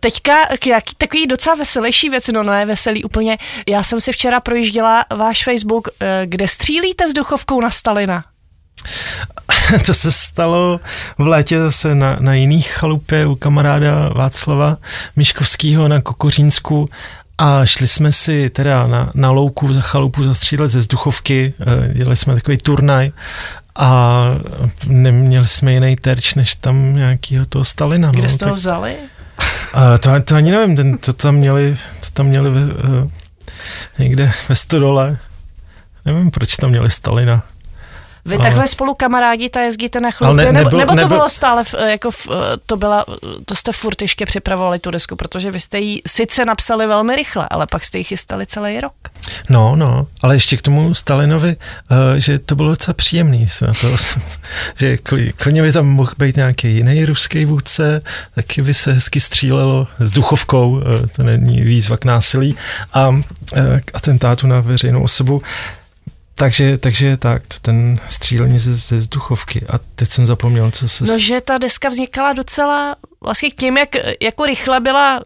Teďka 0.00 0.46
k 0.58 0.66
jaký 0.66 0.94
takový 0.98 1.26
docela 1.26 1.56
veselější 1.56 2.08
věci, 2.08 2.32
no 2.32 2.42
ne 2.42 2.66
veselý 2.66 3.04
úplně. 3.04 3.38
Já 3.68 3.82
jsem 3.82 4.00
si 4.00 4.12
včera 4.12 4.40
projížděla 4.40 5.04
váš 5.16 5.44
Facebook, 5.44 5.88
eh, 6.00 6.22
kde 6.24 6.48
střílíte 6.48 7.06
vzduchovkou 7.06 7.60
na 7.60 7.70
Stalina. 7.70 8.24
to 9.86 9.94
se 9.94 10.12
stalo 10.12 10.80
v 11.18 11.26
létě 11.26 11.60
zase 11.60 11.94
na, 11.94 12.16
na 12.20 12.34
jiných 12.34 12.68
chalupě 12.68 13.26
u 13.26 13.34
kamaráda 13.34 14.08
Václava 14.08 14.76
Miškovského 15.16 15.88
na 15.88 16.00
Kokořínsku 16.00 16.88
a 17.38 17.66
šli 17.66 17.86
jsme 17.86 18.12
si 18.12 18.50
teda 18.50 18.86
na, 18.86 19.10
na 19.14 19.30
louku 19.30 19.72
za 19.72 19.80
chalupu 19.80 20.22
zastřílet 20.22 20.68
ze 20.68 20.78
vzduchovky, 20.78 21.54
eh, 21.60 21.94
dělali 21.94 22.16
jsme 22.16 22.34
takový 22.34 22.56
turnaj 22.56 23.10
a 23.76 24.24
neměli 24.86 25.46
jsme 25.46 25.72
jiný 25.72 25.96
terč, 25.96 26.34
než 26.34 26.54
tam 26.54 26.96
nějakýho 26.96 27.46
toho 27.46 27.64
Stalina. 27.64 28.10
Kde 28.10 28.22
no, 28.22 28.28
jste 28.28 28.38
tak, 28.38 28.48
ho 28.48 28.54
vzali? 28.54 28.96
A 29.72 29.98
to, 29.98 30.20
to 30.20 30.34
ani 30.34 30.50
nevím, 30.50 30.76
ten, 30.76 30.98
to 30.98 31.12
tam 31.12 31.34
měli, 31.34 31.76
to 32.00 32.06
tam 32.12 32.26
měli 32.26 32.50
ve, 32.50 32.64
uh, 32.64 33.10
někde 33.98 34.32
ve 34.48 34.54
Stodole. 34.54 35.18
Nevím, 36.04 36.30
proč 36.30 36.56
tam 36.56 36.70
měli 36.70 36.90
Stalina. 36.90 37.42
Vy 38.26 38.36
ale... 38.36 38.42
takhle 38.42 38.66
spolu 38.66 38.94
kamarádíte 38.94 39.60
jezdíte 39.60 40.00
na 40.00 40.10
chlupě, 40.10 40.34
ne, 40.34 40.52
nebo, 40.52 40.76
nebo 40.76 40.90
to 40.90 40.96
nebyl... 40.96 41.08
bylo 41.16 41.28
stále, 41.28 41.64
v, 41.64 41.74
jako 41.74 42.10
v, 42.10 42.28
to, 42.66 42.76
byla, 42.76 43.04
to 43.44 43.54
jste 43.54 43.72
furt 43.72 44.02
ještě 44.02 44.26
připravovali 44.26 44.78
tu 44.78 44.90
desku, 44.90 45.16
protože 45.16 45.50
vy 45.50 45.60
jste 45.60 45.78
ji 45.78 46.02
sice 46.06 46.44
napsali 46.44 46.86
velmi 46.86 47.16
rychle, 47.16 47.46
ale 47.50 47.66
pak 47.66 47.84
jste 47.84 47.98
ji 47.98 48.04
chystali 48.04 48.46
celý 48.46 48.80
rok. 48.80 48.94
No, 49.48 49.76
no, 49.76 50.06
ale 50.22 50.34
ještě 50.34 50.56
k 50.56 50.62
tomu 50.62 50.94
Stalinovi, 50.94 51.56
uh, 51.90 51.96
že 52.16 52.38
to 52.38 52.54
bylo 52.54 52.70
docela 52.70 52.94
příjemný, 52.94 53.46
na 53.62 53.72
to, 53.80 53.96
že 54.76 54.96
klidně 55.36 55.62
by 55.62 55.72
tam 55.72 55.86
mohl 55.86 56.12
být 56.18 56.36
nějaký 56.36 56.68
jiný 56.74 57.04
ruský 57.04 57.44
vůdce, 57.44 58.02
taky 58.34 58.62
by 58.62 58.74
se 58.74 58.92
hezky 58.92 59.20
střílelo 59.20 59.86
s 59.98 60.12
duchovkou, 60.12 60.70
uh, 60.70 60.82
to 61.16 61.22
není 61.22 61.62
výzva 61.62 61.96
k 61.96 62.04
násilí, 62.04 62.56
a 62.92 63.08
uh, 63.08 63.22
k 63.84 63.90
atentátu 63.94 64.46
na 64.46 64.60
veřejnou 64.60 65.02
osobu. 65.02 65.42
Takže, 66.38 66.78
takže 66.78 67.16
tak, 67.16 67.42
ten 67.62 67.98
střílení 68.08 68.58
ze, 68.58 68.74
ze 68.74 68.96
vzduchovky. 68.96 69.66
A 69.68 69.78
teď 69.94 70.08
jsem 70.08 70.26
zapomněl, 70.26 70.70
co 70.70 70.88
se... 70.88 71.04
No, 71.04 71.18
že 71.18 71.40
ta 71.40 71.58
deska 71.58 71.88
vznikala 71.88 72.32
docela 72.32 72.96
vlastně 73.20 73.50
tím, 73.50 73.76
jak 73.76 73.88
jako 74.20 74.46
rychle 74.46 74.80
byla 74.80 75.20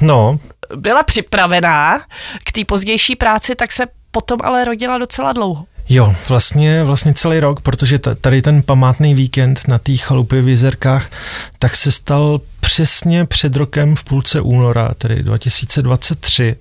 no. 0.00 0.38
byla 0.76 1.02
připravená 1.02 1.98
k 2.44 2.52
té 2.52 2.64
pozdější 2.64 3.16
práci, 3.16 3.54
tak 3.54 3.72
se 3.72 3.84
potom 4.10 4.38
ale 4.44 4.64
rodila 4.64 4.98
docela 4.98 5.32
dlouho. 5.32 5.64
Jo, 5.88 6.14
vlastně, 6.28 6.84
vlastně 6.84 7.14
celý 7.14 7.40
rok, 7.40 7.60
protože 7.60 7.98
tady 7.98 8.42
ten 8.42 8.62
památný 8.62 9.14
víkend 9.14 9.68
na 9.68 9.78
té 9.78 9.96
chalupě 9.96 10.42
v 10.42 10.48
Jizerkách, 10.48 11.10
tak 11.58 11.76
se 11.76 11.92
stal 11.92 12.40
přesně 12.60 13.24
před 13.24 13.56
rokem 13.56 13.96
v 13.96 14.04
půlce 14.04 14.40
února, 14.40 14.94
tedy 14.98 15.22
2023 15.22 16.56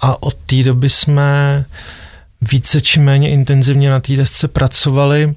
a 0.00 0.22
od 0.22 0.34
té 0.34 0.62
doby 0.62 0.88
jsme 0.88 1.64
více 2.42 2.80
či 2.80 3.00
méně 3.00 3.30
intenzivně 3.30 3.90
na 3.90 4.00
té 4.00 4.16
desce 4.16 4.48
pracovali. 4.48 5.34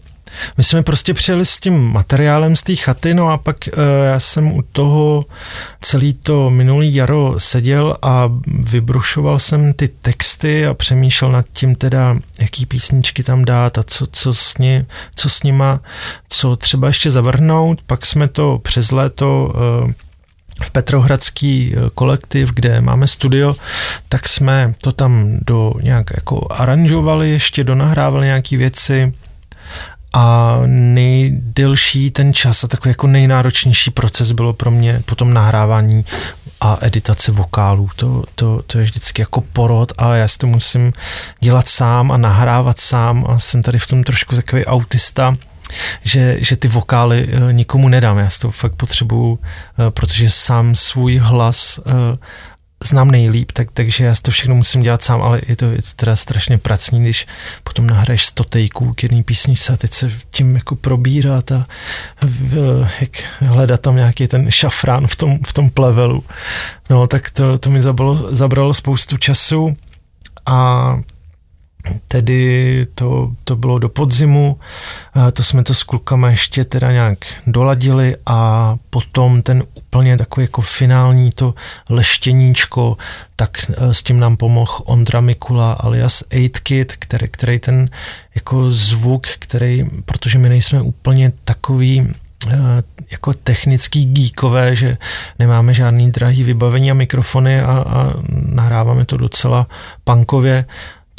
My 0.58 0.64
jsme 0.64 0.84
prostě 0.84 1.14
přijeli 1.14 1.46
s 1.46 1.60
tím 1.60 1.80
materiálem 1.80 2.56
z 2.56 2.62
té 2.62 2.76
chaty, 2.76 3.14
no 3.14 3.30
a 3.30 3.38
pak 3.38 3.58
uh, 3.68 3.84
já 4.06 4.20
jsem 4.20 4.52
u 4.52 4.62
toho 4.62 5.26
celý 5.82 6.14
to 6.14 6.50
minulý 6.50 6.96
jaro 6.96 7.36
seděl 7.38 7.98
a 8.02 8.32
vybrušoval 8.48 9.40
jsem 9.40 9.74
ty 9.74 9.88
texty 9.88 10.66
a 10.66 10.74
přemýšlel 10.74 11.32
nad 11.32 11.46
tím 11.54 11.76
teda, 11.76 12.16
jaký 12.40 12.66
písničky 12.66 13.24
tam 13.24 13.46
dát 13.46 13.78
a 13.78 13.84
co, 13.84 14.08
co, 14.12 14.34
s, 14.34 14.58
ní, 14.58 14.86
co 15.16 15.30
s 15.30 15.44
nima, 15.44 15.80
co 16.30 16.56
třeba 16.56 16.88
ještě 16.88 17.12
zavrhnout. 17.12 17.82
Pak 17.86 18.06
jsme 18.06 18.28
to 18.28 18.60
přes 18.64 18.92
léto 18.92 19.54
uh, 19.84 19.92
v 20.64 20.72
Petrohradský 20.72 21.74
eh, 21.76 21.90
kolektiv, 21.96 22.52
kde 22.52 22.82
máme 22.82 23.08
studio, 23.08 23.56
tak 24.10 24.28
jsme 24.28 24.74
to 24.82 24.92
tam 24.92 25.38
do 25.48 25.74
nějak 25.82 26.06
jako 26.16 26.48
aranžovali, 26.50 27.30
ještě 27.30 27.64
donahrávali 27.64 28.26
nějaké 28.26 28.58
věci 28.58 29.14
a 30.14 30.58
nejdelší 30.66 32.12
ten 32.12 32.34
čas 32.34 32.64
a 32.64 32.68
takový 32.68 32.90
jako 32.90 33.08
nejnáročnější 33.08 33.92
proces 33.92 34.32
bylo 34.32 34.54
pro 34.54 34.72
mě 34.72 35.02
potom 35.06 35.34
nahrávání 35.34 36.06
a 36.62 36.78
editace 36.82 37.32
vokálů. 37.32 37.90
To, 37.96 38.24
to, 38.36 38.62
to 38.68 38.80
je 38.80 38.84
vždycky 38.84 39.22
jako 39.22 39.42
porod 39.42 39.94
a 39.98 40.16
já 40.16 40.28
si 40.28 40.38
to 40.38 40.48
musím 40.48 40.94
dělat 41.40 41.68
sám 41.68 42.12
a 42.12 42.18
nahrávat 42.18 42.80
sám 42.80 43.24
a 43.28 43.40
jsem 43.40 43.64
tady 43.64 43.80
v 43.80 43.88
tom 43.88 44.04
trošku 44.04 44.36
takový 44.36 44.66
autista, 44.66 45.36
že, 46.04 46.38
že 46.40 46.56
ty 46.56 46.68
vokály 46.68 47.28
uh, 47.28 47.54
nikomu 47.54 47.90
nedám. 47.90 48.18
Já 48.18 48.30
to 48.42 48.52
fakt 48.52 48.76
potřebuju, 48.76 49.32
uh, 49.32 49.38
protože 49.90 50.30
sám 50.30 50.76
svůj 50.76 51.18
hlas 51.18 51.80
uh, 51.86 51.94
znám 52.84 53.12
nejlíp, 53.12 53.52
tak, 53.52 53.72
takže 53.74 54.04
já 54.06 54.14
to 54.22 54.32
všechno 54.32 54.56
musím 54.56 54.82
dělat 54.82 55.02
sám, 55.02 55.22
ale 55.22 55.42
je 55.48 55.56
to, 55.56 55.66
je 55.66 55.82
to 55.82 55.90
teda 55.96 56.16
strašně 56.16 56.58
pracní, 56.58 57.02
když 57.02 57.28
potom 57.64 57.88
nahraješ 57.88 58.26
100 58.26 58.44
tejků 58.44 58.94
k 58.94 59.04
jedné 59.04 59.24
písničce 59.24 59.74
a 59.74 59.78
teď 59.78 59.92
se 59.92 60.10
tím 60.32 60.56
jako 60.56 60.76
probírat 60.76 61.52
a 61.52 61.66
v, 62.22 62.88
jak 63.02 63.10
hledat 63.40 63.82
tam 63.82 63.96
nějaký 63.96 64.28
ten 64.28 64.52
šafrán 64.52 65.08
v 65.08 65.16
tom, 65.16 65.40
v 65.48 65.54
tom 65.54 65.70
plevelu. 65.70 66.24
No 66.90 67.08
tak 67.08 67.32
to, 67.32 67.58
to 67.58 67.70
mi 67.70 67.82
zabralo, 67.82 68.36
zabralo 68.36 68.74
spoustu 68.74 69.18
času 69.18 69.78
a 70.46 71.00
Tedy 72.08 72.88
to, 72.96 73.32
to 73.44 73.56
bylo 73.56 73.80
do 73.80 73.90
podzimu, 73.90 74.60
to 75.34 75.44
jsme 75.44 75.64
to 75.64 75.74
s 75.74 75.84
klukama 75.84 76.30
ještě 76.30 76.66
teda 76.66 76.92
nějak 76.92 77.18
doladili 77.48 78.16
a 78.26 78.76
potom 78.90 79.42
ten 79.42 79.64
úplně 79.74 80.18
takový 80.18 80.44
jako 80.44 80.62
finální 80.62 81.32
to 81.32 81.54
leštěníčko, 81.90 82.98
tak 83.36 83.72
e, 83.78 83.94
s 83.94 84.04
tím 84.04 84.20
nám 84.20 84.38
pomohl 84.38 84.74
Ondra 84.84 85.22
Mikula 85.22 85.74
alias 85.74 86.24
8Kid, 86.30 86.86
který, 87.00 87.28
který 87.32 87.60
ten 87.60 87.90
jako 88.36 88.72
zvuk, 88.72 89.28
který, 89.28 89.86
protože 90.06 90.38
my 90.38 90.50
nejsme 90.50 90.82
úplně 90.82 91.32
takový 91.44 92.00
e, 92.00 92.58
jako 93.12 93.34
technický 93.34 94.06
geekové, 94.06 94.76
že 94.76 94.98
nemáme 95.40 95.74
žádný 95.74 96.12
drahý 96.12 96.44
vybavení 96.44 96.92
a 96.92 96.94
mikrofony 96.94 97.62
a, 97.62 97.84
a 97.88 98.14
nahráváme 98.30 99.06
to 99.06 99.18
docela 99.18 99.68
punkově, 100.04 100.66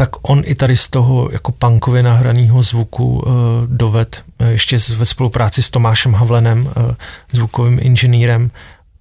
tak 0.03 0.31
on 0.31 0.43
i 0.45 0.55
tady 0.55 0.77
z 0.77 0.89
toho 0.91 1.29
jako 1.33 1.53
punkově 1.53 2.03
nahraného 2.03 2.63
zvuku 2.63 3.19
uh, 3.19 3.33
doved 3.67 4.25
uh, 4.41 4.47
ještě 4.47 4.79
ve 4.97 5.05
spolupráci 5.05 5.63
s 5.63 5.71
Tomášem 5.71 6.15
Havlenem, 6.15 6.67
uh, 6.67 6.95
zvukovým 7.33 7.79
inženýrem, 7.83 8.51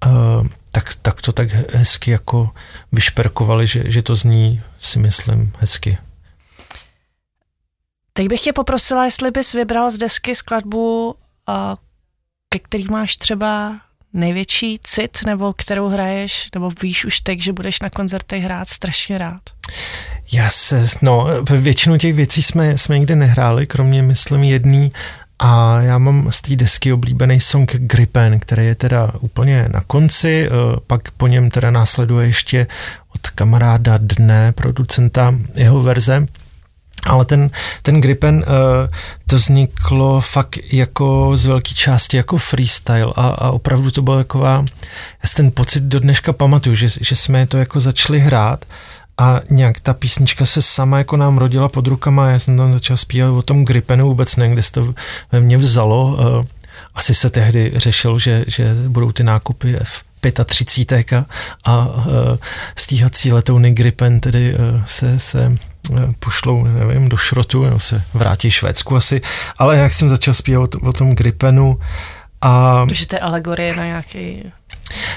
uh, 0.06 0.48
tak, 0.72 0.96
tak 1.02 1.22
to 1.22 1.32
tak 1.32 1.50
hezky 1.74 2.12
jako 2.12 2.50
vyšperkovali, 2.92 3.68
že, 3.68 3.92
že 3.92 4.02
to 4.02 4.16
zní, 4.16 4.62
si 4.80 5.00
myslím, 5.00 5.54
hezky. 5.58 5.98
Teď 8.14 8.28
bych 8.28 8.42
tě 8.42 8.54
poprosila, 8.54 9.06
jestli 9.06 9.32
bys 9.32 9.54
vybral 9.54 9.92
z 9.92 9.98
desky 9.98 10.36
skladbu, 10.36 11.08
uh, 11.10 11.16
ke 12.50 12.60
který 12.60 12.86
máš 12.92 13.18
třeba 13.18 13.82
největší 14.14 14.80
cit, 14.84 15.18
nebo 15.26 15.54
kterou 15.54 15.88
hraješ, 15.88 16.50
nebo 16.56 16.70
víš 16.82 17.06
už 17.06 17.20
teď, 17.20 17.42
že 17.42 17.54
budeš 17.54 17.80
na 17.80 17.90
koncertech 17.90 18.44
hrát 18.44 18.70
strašně 18.70 19.18
rád? 19.18 19.42
Já 20.32 20.50
se, 20.50 20.86
no, 21.02 21.28
většinu 21.52 21.98
těch 21.98 22.14
věcí 22.14 22.44
jsme, 22.44 22.78
jsme 22.78 23.00
nikdy 23.00 23.16
nehráli, 23.16 23.68
kromě, 23.68 24.04
myslím, 24.04 24.44
jedný 24.44 24.92
a 25.44 25.82
já 25.82 25.98
mám 25.98 26.28
z 26.32 26.42
té 26.42 26.56
desky 26.56 26.94
oblíbený 26.94 27.40
song 27.40 27.76
Gripen, 27.76 28.40
který 28.40 28.66
je 28.66 28.76
teda 28.76 29.12
úplně 29.20 29.70
na 29.74 29.82
konci, 29.88 30.48
eh, 30.48 30.80
pak 30.88 31.12
po 31.12 31.28
něm 31.28 31.50
teda 31.50 31.72
následuje 31.72 32.28
ještě 32.28 32.68
od 33.16 33.28
kamaráda 33.28 33.98
Dne, 33.98 34.52
producenta, 34.52 35.36
jeho 35.56 35.82
verze. 35.82 36.28
Ale 37.06 37.26
ten, 37.26 37.50
ten 37.82 38.02
Gripen, 38.02 38.36
uh, 38.36 38.44
to 39.28 39.36
vzniklo 39.36 40.22
fakt 40.22 40.58
jako 40.74 41.32
z 41.38 41.46
velké 41.46 41.74
části 41.74 42.18
jako 42.18 42.38
freestyle 42.38 43.14
a, 43.16 43.28
a 43.28 43.52
opravdu 43.52 43.92
to 43.92 44.02
bylo 44.02 44.18
taková, 44.18 44.66
já 45.24 45.30
si 45.30 45.36
ten 45.36 45.52
pocit 45.52 45.84
do 45.84 46.00
dneška 46.00 46.34
pamatuju, 46.34 46.76
že, 46.76 46.88
že 47.02 47.16
jsme 47.16 47.48
to 47.48 47.58
jako 47.58 47.80
začali 47.80 48.20
hrát 48.20 48.66
a 49.22 49.42
nějak 49.50 49.80
ta 49.80 49.94
písnička 49.94 50.46
se 50.46 50.62
sama 50.62 50.98
jako 50.98 51.18
nám 51.18 51.38
rodila 51.38 51.70
pod 51.70 51.88
rukama, 51.88 52.30
já 52.30 52.40
jsem 52.40 52.58
tam 52.58 52.74
začal 52.74 52.98
zpívat 52.98 53.34
o 53.34 53.42
tom 53.42 53.66
Gripenu, 53.66 54.08
vůbec 54.08 54.36
nevím, 54.36 54.54
kde 54.54 54.64
se 54.64 54.72
to 54.72 54.94
ve 55.32 55.40
mně 55.40 55.58
vzalo, 55.58 56.06
uh, 56.06 56.46
asi 56.96 57.14
se 57.14 57.30
tehdy 57.30 57.72
řešilo, 57.76 58.20
že, 58.20 58.46
že 58.48 58.76
budou 58.88 59.12
ty 59.12 59.24
nákupy 59.24 59.78
F 59.78 60.02
35 60.46 61.14
a, 61.14 61.26
a 61.66 61.86
uh, 61.86 62.04
stíhací 62.76 63.32
letouny 63.32 63.72
Gripen 63.72 64.20
tedy 64.20 64.54
uh, 64.54 64.82
se, 64.86 65.20
se 65.20 65.56
pošlou, 66.20 66.64
nevím, 66.64 67.10
do 67.10 67.18
šrotu, 67.18 67.64
nebo 67.64 67.80
se 67.80 68.04
vrátí 68.14 68.52
Švédsku 68.52 68.96
asi, 68.96 69.22
ale 69.58 69.78
jak 69.78 69.94
jsem 69.94 70.10
začal 70.10 70.34
zpívat 70.34 70.76
o, 70.76 70.80
o 70.90 70.94
tom 70.94 71.16
Gripenu 71.16 71.80
a... 72.42 72.84
Takže 72.88 73.08
to 73.08 73.16
je 73.16 73.20
alegorie 73.20 73.76
na 73.76 73.86
nějaký 73.86 74.44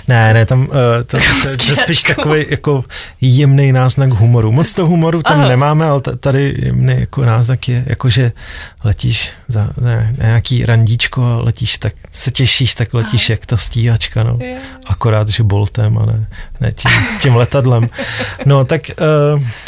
ne, 0.09 0.35
ne, 0.35 0.47
tam 0.47 0.61
uh, 0.61 0.67
to, 1.07 1.19
to, 1.19 1.57
to 1.57 1.71
je 1.71 1.77
spíš 1.77 2.03
takový 2.03 2.47
jako 2.49 2.85
jemný 3.21 3.73
náznak 3.73 4.11
humoru. 4.11 4.53
Moc 4.53 4.75
to 4.75 4.87
humoru 4.87 5.23
tam 5.23 5.41
Aha. 5.41 5.49
nemáme, 5.49 5.85
ale 5.85 6.01
tady 6.21 6.55
jemný 6.59 7.01
jako 7.01 7.25
náznak 7.25 7.69
je, 7.69 7.85
jako 7.87 8.11
že 8.11 8.33
letíš 8.85 9.31
za, 9.49 9.71
za 9.77 9.91
nějaký 10.19 10.67
randíčko 10.67 11.25
a 11.25 11.37
letíš 11.37 11.79
tak, 11.79 11.95
se 12.11 12.31
těšíš, 12.31 12.75
tak 12.75 12.95
letíš 12.95 13.31
Aha. 13.31 13.33
jak 13.33 13.47
ta 13.47 13.57
stíhačka, 13.57 14.23
no. 14.23 14.39
Je. 14.41 14.57
Akorát, 14.87 15.29
že 15.29 15.43
boltem 15.43 15.99
a 15.99 16.07
ne, 16.07 16.27
ne 16.61 16.73
tím, 16.73 16.91
tím 17.23 17.37
letadlem. 17.37 17.89
No, 18.47 18.65
tak 18.65 18.83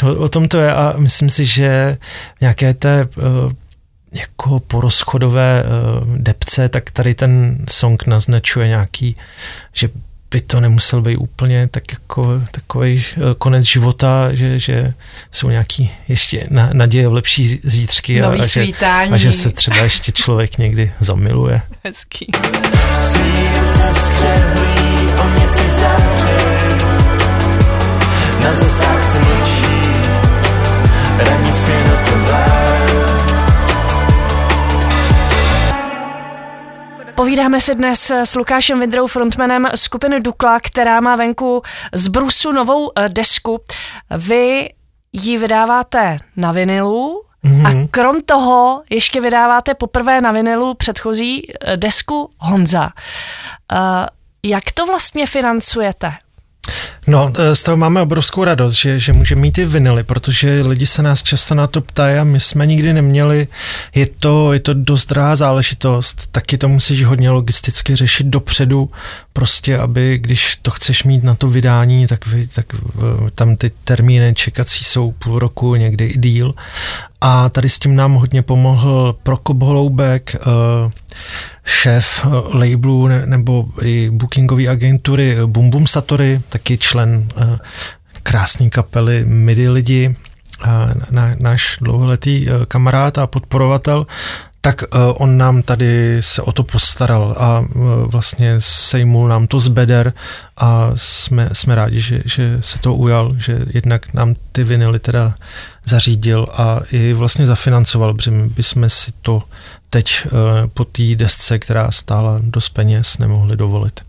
uh, 0.01 0.09
o, 0.09 0.15
o 0.15 0.27
tom 0.27 0.47
to 0.47 0.57
je 0.57 0.73
a 0.73 0.93
myslím 0.97 1.29
si, 1.29 1.45
že 1.45 1.97
nějaké 2.41 2.73
té 2.73 3.05
uh, 3.17 3.51
jako 4.17 4.59
porozchodové 4.59 5.63
uh, 5.63 6.17
depce, 6.17 6.69
tak 6.69 6.91
tady 6.91 7.15
ten 7.15 7.57
song 7.69 8.07
naznačuje 8.07 8.67
nějaký, 8.67 9.15
že 9.73 9.89
by 10.31 10.41
to 10.41 10.59
nemusel 10.59 11.01
být 11.01 11.17
úplně 11.17 11.67
tak 11.67 11.91
jako 11.91 12.41
takový 12.51 12.95
uh, 13.17 13.23
konec 13.37 13.65
života, 13.65 14.33
že, 14.33 14.59
že 14.59 14.93
jsou 15.31 15.49
nějaký 15.49 15.91
ještě 16.07 16.47
na, 16.49 16.69
naděje 16.73 17.07
v 17.07 17.13
lepší 17.13 17.59
zítřky 17.63 18.21
a, 18.21 18.29
a, 18.29 18.45
že, 18.45 18.65
a 19.11 19.17
že 19.17 19.31
se 19.31 19.51
třeba 19.51 19.77
ještě 19.77 20.11
člověk 20.11 20.57
někdy 20.57 20.91
zamiluje. 20.99 21.61
Hezký. 21.85 22.27
Na 28.43 28.53
zastávce 28.53 29.11
se 29.11 29.19
mlčí, 29.19 29.77
ranní 31.17 31.53
směnotová 31.53 32.76
Povídáme 37.17 37.59
si 37.59 37.75
dnes 37.75 38.11
s 38.11 38.35
Lukášem 38.35 38.79
Vidrou, 38.79 39.07
frontmanem 39.07 39.67
skupiny 39.75 40.19
Dukla, 40.19 40.59
která 40.59 40.99
má 41.01 41.15
venku 41.15 41.61
z 41.93 42.07
Brusu 42.07 42.51
novou 42.51 42.91
eh, 42.95 43.09
desku. 43.09 43.59
Vy 44.17 44.69
ji 45.13 45.37
vydáváte 45.37 46.17
na 46.35 46.51
vinilu, 46.51 47.23
Mm-hmm. 47.43 47.65
A 47.65 47.69
mhm. 47.69 47.87
krom 47.87 48.21
toho 48.21 48.83
ještě 48.89 49.21
vydáváte 49.21 49.73
poprvé 49.73 50.21
na 50.21 50.31
vinilu 50.31 50.73
předchozí 50.73 51.47
eh, 51.51 51.77
desku 51.77 52.31
Honza. 52.39 52.83
Uh, 52.83 53.79
jak 54.43 54.63
to 54.73 54.85
vlastně 54.85 55.25
financujete? 55.25 56.13
No, 57.07 57.33
e, 57.37 57.55
z 57.55 57.63
toho 57.63 57.77
máme 57.77 58.01
obrovskou 58.01 58.43
radost, 58.43 58.73
že, 58.73 58.99
že 58.99 59.13
můžeme 59.13 59.41
mít 59.41 59.57
i 59.57 59.65
vinily, 59.65 60.03
protože 60.03 60.61
lidi 60.61 60.85
se 60.85 61.03
nás 61.03 61.23
často 61.23 61.55
na 61.55 61.67
to 61.67 61.81
ptají 61.81 62.17
a 62.17 62.23
my 62.23 62.39
jsme 62.39 62.65
nikdy 62.65 62.93
neměli. 62.93 63.47
Je 63.95 64.05
to, 64.19 64.53
je 64.53 64.59
to 64.59 64.73
dost 64.73 65.05
drahá 65.05 65.35
záležitost, 65.35 66.27
taky 66.31 66.57
to 66.57 66.69
musíš 66.69 67.03
hodně 67.03 67.29
logisticky 67.29 67.95
řešit 67.95 68.27
dopředu, 68.27 68.89
prostě 69.33 69.77
aby, 69.77 70.17
když 70.17 70.55
to 70.61 70.71
chceš 70.71 71.03
mít 71.03 71.23
na 71.23 71.35
to 71.35 71.47
vydání, 71.47 72.07
tak, 72.07 72.27
vy, 72.27 72.47
tak 72.47 72.65
tam 73.35 73.55
ty 73.55 73.71
termíny 73.83 74.33
čekací 74.35 74.83
jsou 74.83 75.11
půl 75.11 75.39
roku, 75.39 75.75
někdy 75.75 76.05
i 76.05 76.19
díl. 76.19 76.53
A 77.21 77.49
tady 77.49 77.69
s 77.69 77.79
tím 77.79 77.95
nám 77.95 78.13
hodně 78.13 78.41
pomohl 78.41 79.15
Prokop 79.23 79.61
Holoubek, 79.61 80.35
uh, 80.45 80.91
šéf 81.67 82.25
eh, 82.25 82.57
labelu 82.57 83.07
nebo 83.07 83.65
i 83.81 84.09
bookingové 84.09 84.67
agentury 84.67 85.37
Bum 85.45 85.69
Bum 85.69 85.87
Satory, 85.87 86.41
taky 86.49 86.77
člen 86.77 87.27
eh, 87.37 87.57
krásné 88.23 88.69
kapely 88.69 89.25
Midi 89.25 89.69
lidi, 89.69 90.15
náš 91.39 91.77
dlouholetý 91.81 92.47
eh, 92.49 92.65
kamarád 92.65 93.17
a 93.17 93.27
podporovatel, 93.27 94.07
tak 94.61 94.83
on 95.13 95.37
nám 95.37 95.61
tady 95.61 96.17
se 96.19 96.41
o 96.41 96.51
to 96.51 96.63
postaral 96.63 97.35
a 97.37 97.65
vlastně 98.05 98.55
sejmul 98.57 99.27
nám 99.27 99.47
to 99.47 99.59
z 99.59 99.67
beder 99.67 100.13
a 100.57 100.91
jsme, 100.95 101.49
jsme 101.53 101.75
rádi, 101.75 102.01
že, 102.01 102.21
že 102.25 102.57
se 102.61 102.79
to 102.79 102.95
ujal, 102.95 103.35
že 103.37 103.59
jednak 103.73 104.13
nám 104.13 104.35
ty 104.51 104.63
vinily 104.63 104.99
teda 104.99 105.35
zařídil 105.85 106.47
a 106.53 106.79
i 106.91 107.13
vlastně 107.13 107.45
zafinancoval, 107.45 108.13
protože 108.13 108.31
my 108.31 108.49
bychom 108.49 108.89
si 108.89 109.11
to 109.21 109.43
teď 109.89 110.25
uh, 110.25 110.31
po 110.73 110.85
té 110.85 111.03
desce, 111.15 111.59
která 111.59 111.91
stála 111.91 112.39
dost 112.41 112.69
peněz, 112.69 113.17
nemohli 113.17 113.57
dovolit. 113.57 113.99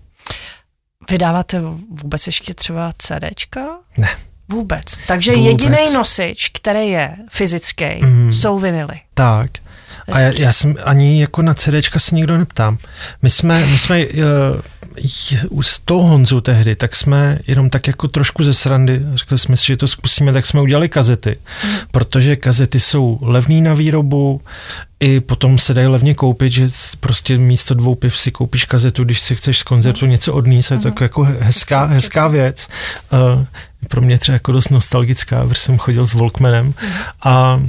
Vydáváte 1.10 1.60
vůbec 1.90 2.26
ještě 2.26 2.54
třeba 2.54 2.92
CDčka? 2.98 3.60
Ne. 3.98 4.08
Vůbec. 4.48 4.84
Takže 5.06 5.32
jediný 5.32 5.92
nosič, 5.94 6.48
který 6.48 6.88
je 6.88 7.16
fyzický, 7.30 7.84
mm. 8.00 8.32
jsou 8.32 8.58
vinily. 8.58 9.00
Tak. 9.14 9.50
A 10.12 10.18
já, 10.18 10.32
já 10.32 10.52
jsem 10.52 10.74
ani 10.84 11.20
jako 11.20 11.42
na 11.42 11.54
CDčka 11.54 11.98
se 11.98 12.14
nikdo 12.14 12.38
neptám. 12.38 12.78
My 13.22 13.30
jsme, 13.30 13.66
my 13.66 13.78
jsme 13.78 14.06
uh, 14.06 14.22
z 15.62 15.80
toho 15.84 16.02
Honzu 16.02 16.40
tehdy, 16.40 16.76
tak 16.76 16.96
jsme 16.96 17.38
jenom 17.46 17.70
tak 17.70 17.86
jako 17.86 18.08
trošku 18.08 18.44
ze 18.44 18.54
srandy, 18.54 19.00
řekli 19.14 19.38
jsme 19.38 19.56
si, 19.56 19.66
že 19.66 19.76
to 19.76 19.86
zkusíme, 19.86 20.32
tak 20.32 20.46
jsme 20.46 20.60
udělali 20.60 20.88
kazety, 20.88 21.36
mm. 21.64 21.70
protože 21.90 22.36
kazety 22.36 22.80
jsou 22.80 23.18
levný 23.22 23.62
na 23.62 23.74
výrobu, 23.74 24.40
i 25.00 25.20
potom 25.20 25.58
se 25.58 25.74
dají 25.74 25.86
levně 25.86 26.14
koupit, 26.14 26.52
že 26.52 26.68
prostě 27.00 27.38
místo 27.38 27.74
dvou 27.74 27.94
piv 27.94 28.18
si 28.18 28.30
koupíš 28.30 28.64
kazetu, 28.64 29.04
když 29.04 29.20
si 29.20 29.36
chceš 29.36 29.58
z 29.58 29.62
koncertu 29.62 30.04
mm. 30.04 30.10
něco 30.10 30.34
odníst, 30.34 30.70
je 30.70 30.78
to 30.78 30.88
mm. 30.88 30.94
jako 31.00 31.22
hezká, 31.40 31.84
hezká 31.84 32.28
věc. 32.28 32.68
Uh, 33.12 33.44
pro 33.88 34.00
mě 34.00 34.18
třeba 34.18 34.34
jako 34.34 34.52
dost 34.52 34.68
nostalgická, 34.68 35.44
protože 35.48 35.60
jsem 35.60 35.78
chodil 35.78 36.06
s 36.06 36.14
Volkmanem 36.14 36.66
mm. 36.66 36.72
a 37.22 37.62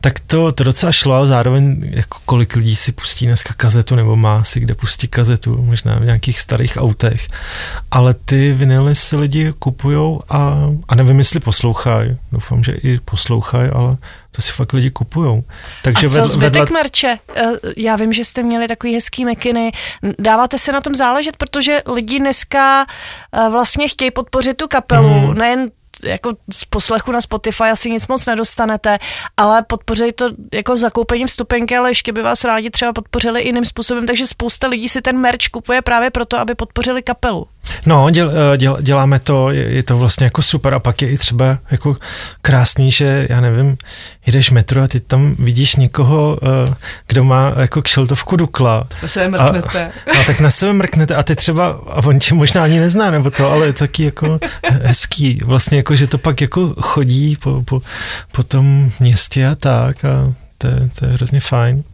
tak 0.00 0.20
to, 0.20 0.52
to 0.52 0.64
docela 0.64 0.92
šlo, 0.92 1.14
ale 1.14 1.26
zároveň 1.26 1.90
jako 1.90 2.18
kolik 2.24 2.56
lidí 2.56 2.76
si 2.76 2.92
pustí 2.92 3.26
dneska 3.26 3.54
kazetu 3.56 3.94
nebo 3.94 4.16
má 4.16 4.44
si 4.44 4.60
kde 4.60 4.74
pustit 4.74 5.08
kazetu, 5.08 5.62
možná 5.62 5.98
v 5.98 6.04
nějakých 6.04 6.40
starých 6.40 6.76
autech. 6.76 7.28
Ale 7.90 8.14
ty 8.14 8.52
vinily 8.52 8.94
si 8.94 9.16
lidi 9.16 9.52
kupujou 9.58 10.20
a, 10.28 10.54
a 10.88 10.94
nevím, 10.94 11.18
jestli 11.18 11.40
poslouchají. 11.40 12.16
Doufám, 12.32 12.64
že 12.64 12.72
i 12.72 13.00
poslouchají, 13.00 13.70
ale 13.70 13.96
to 14.30 14.42
si 14.42 14.52
fakt 14.52 14.72
lidi 14.72 14.90
kupujou. 14.90 15.44
Takže 15.82 16.06
a 16.06 16.10
co 16.10 16.14
vedle, 16.14 16.28
zbytek 16.28 16.60
vedle... 16.60 16.74
merče? 16.74 17.18
Eh, 17.34 17.52
já 17.76 17.96
vím, 17.96 18.12
že 18.12 18.24
jste 18.24 18.42
měli 18.42 18.68
takový 18.68 18.94
hezký 18.94 19.24
mekiny. 19.24 19.72
Dáváte 20.18 20.58
se 20.58 20.72
na 20.72 20.80
tom 20.80 20.94
záležet, 20.94 21.36
protože 21.36 21.82
lidi 21.94 22.18
dneska 22.18 22.86
eh, 23.32 23.48
vlastně 23.50 23.88
chtějí 23.88 24.10
podpořit 24.10 24.56
tu 24.56 24.68
kapelu, 24.68 25.20
mm. 25.20 25.38
nejen 25.38 25.70
jako 26.04 26.30
z 26.52 26.64
poslechu 26.64 27.12
na 27.12 27.20
Spotify 27.20 27.64
asi 27.64 27.90
nic 27.90 28.06
moc 28.06 28.26
nedostanete, 28.26 28.98
ale 29.36 29.62
podpořili 29.62 30.12
to 30.12 30.30
jako 30.54 30.76
zakoupením 30.76 31.26
vstupenky, 31.26 31.76
ale 31.76 31.90
ještě 31.90 32.12
by 32.12 32.22
vás 32.22 32.44
rádi 32.44 32.70
třeba 32.70 32.92
podpořili 32.92 33.42
jiným 33.42 33.64
způsobem, 33.64 34.06
takže 34.06 34.26
spousta 34.26 34.68
lidí 34.68 34.88
si 34.88 35.02
ten 35.02 35.18
merch 35.18 35.48
kupuje 35.52 35.82
právě 35.82 36.10
proto, 36.10 36.38
aby 36.38 36.54
podpořili 36.54 37.02
kapelu. 37.02 37.46
No, 37.86 38.10
děl, 38.10 38.32
eh, 38.54 38.56
děl, 38.56 38.78
děláme 38.80 39.18
to, 39.18 39.50
je, 39.50 39.72
je 39.72 39.82
to 39.82 39.96
vlastně 39.96 40.24
jako 40.24 40.42
super 40.42 40.74
a 40.74 40.78
pak 40.78 41.02
je 41.02 41.08
i 41.08 41.18
třeba 41.18 41.58
jako 41.70 41.96
krásný, 42.42 42.90
že 42.90 43.26
já 43.30 43.40
nevím, 43.40 43.76
jdeš 44.26 44.50
metro 44.50 44.82
a 44.82 44.86
ty 44.86 45.00
tam 45.00 45.34
vidíš 45.38 45.76
někoho, 45.76 46.38
eh, 46.42 46.74
kdo 47.06 47.24
má 47.24 47.52
jako 47.56 47.82
kšeltovku 47.82 48.36
Dukla. 48.36 48.86
Na 49.02 49.08
sebe 49.08 49.28
mrknete. 49.28 49.92
A, 50.16 50.20
a 50.20 50.24
tak 50.24 50.40
na 50.40 50.50
sebe 50.50 50.72
mrknete 50.72 51.14
a 51.14 51.22
ty 51.22 51.36
třeba, 51.36 51.68
a 51.86 51.96
on 51.96 52.18
tě 52.18 52.34
možná 52.34 52.64
ani 52.64 52.80
nezná 52.80 53.10
nebo 53.10 53.30
to, 53.30 53.50
ale 53.50 53.66
je 53.66 53.72
taky 53.72 54.04
jako 54.04 54.38
hezký, 54.62 55.40
vlastně 55.44 55.76
jako, 55.76 55.96
že 55.96 56.06
to 56.06 56.18
pak 56.18 56.40
jako 56.40 56.74
chodí 56.80 57.36
po, 57.36 57.62
po, 57.62 57.82
po 58.32 58.42
tom 58.42 58.90
městě 59.00 59.46
a 59.46 59.54
tak 59.54 60.04
a 60.04 60.34
to, 60.58 60.66
je, 60.66 60.90
to 60.98 61.06
je 61.06 61.12
hrozně 61.12 61.40
fajn. 61.40 61.84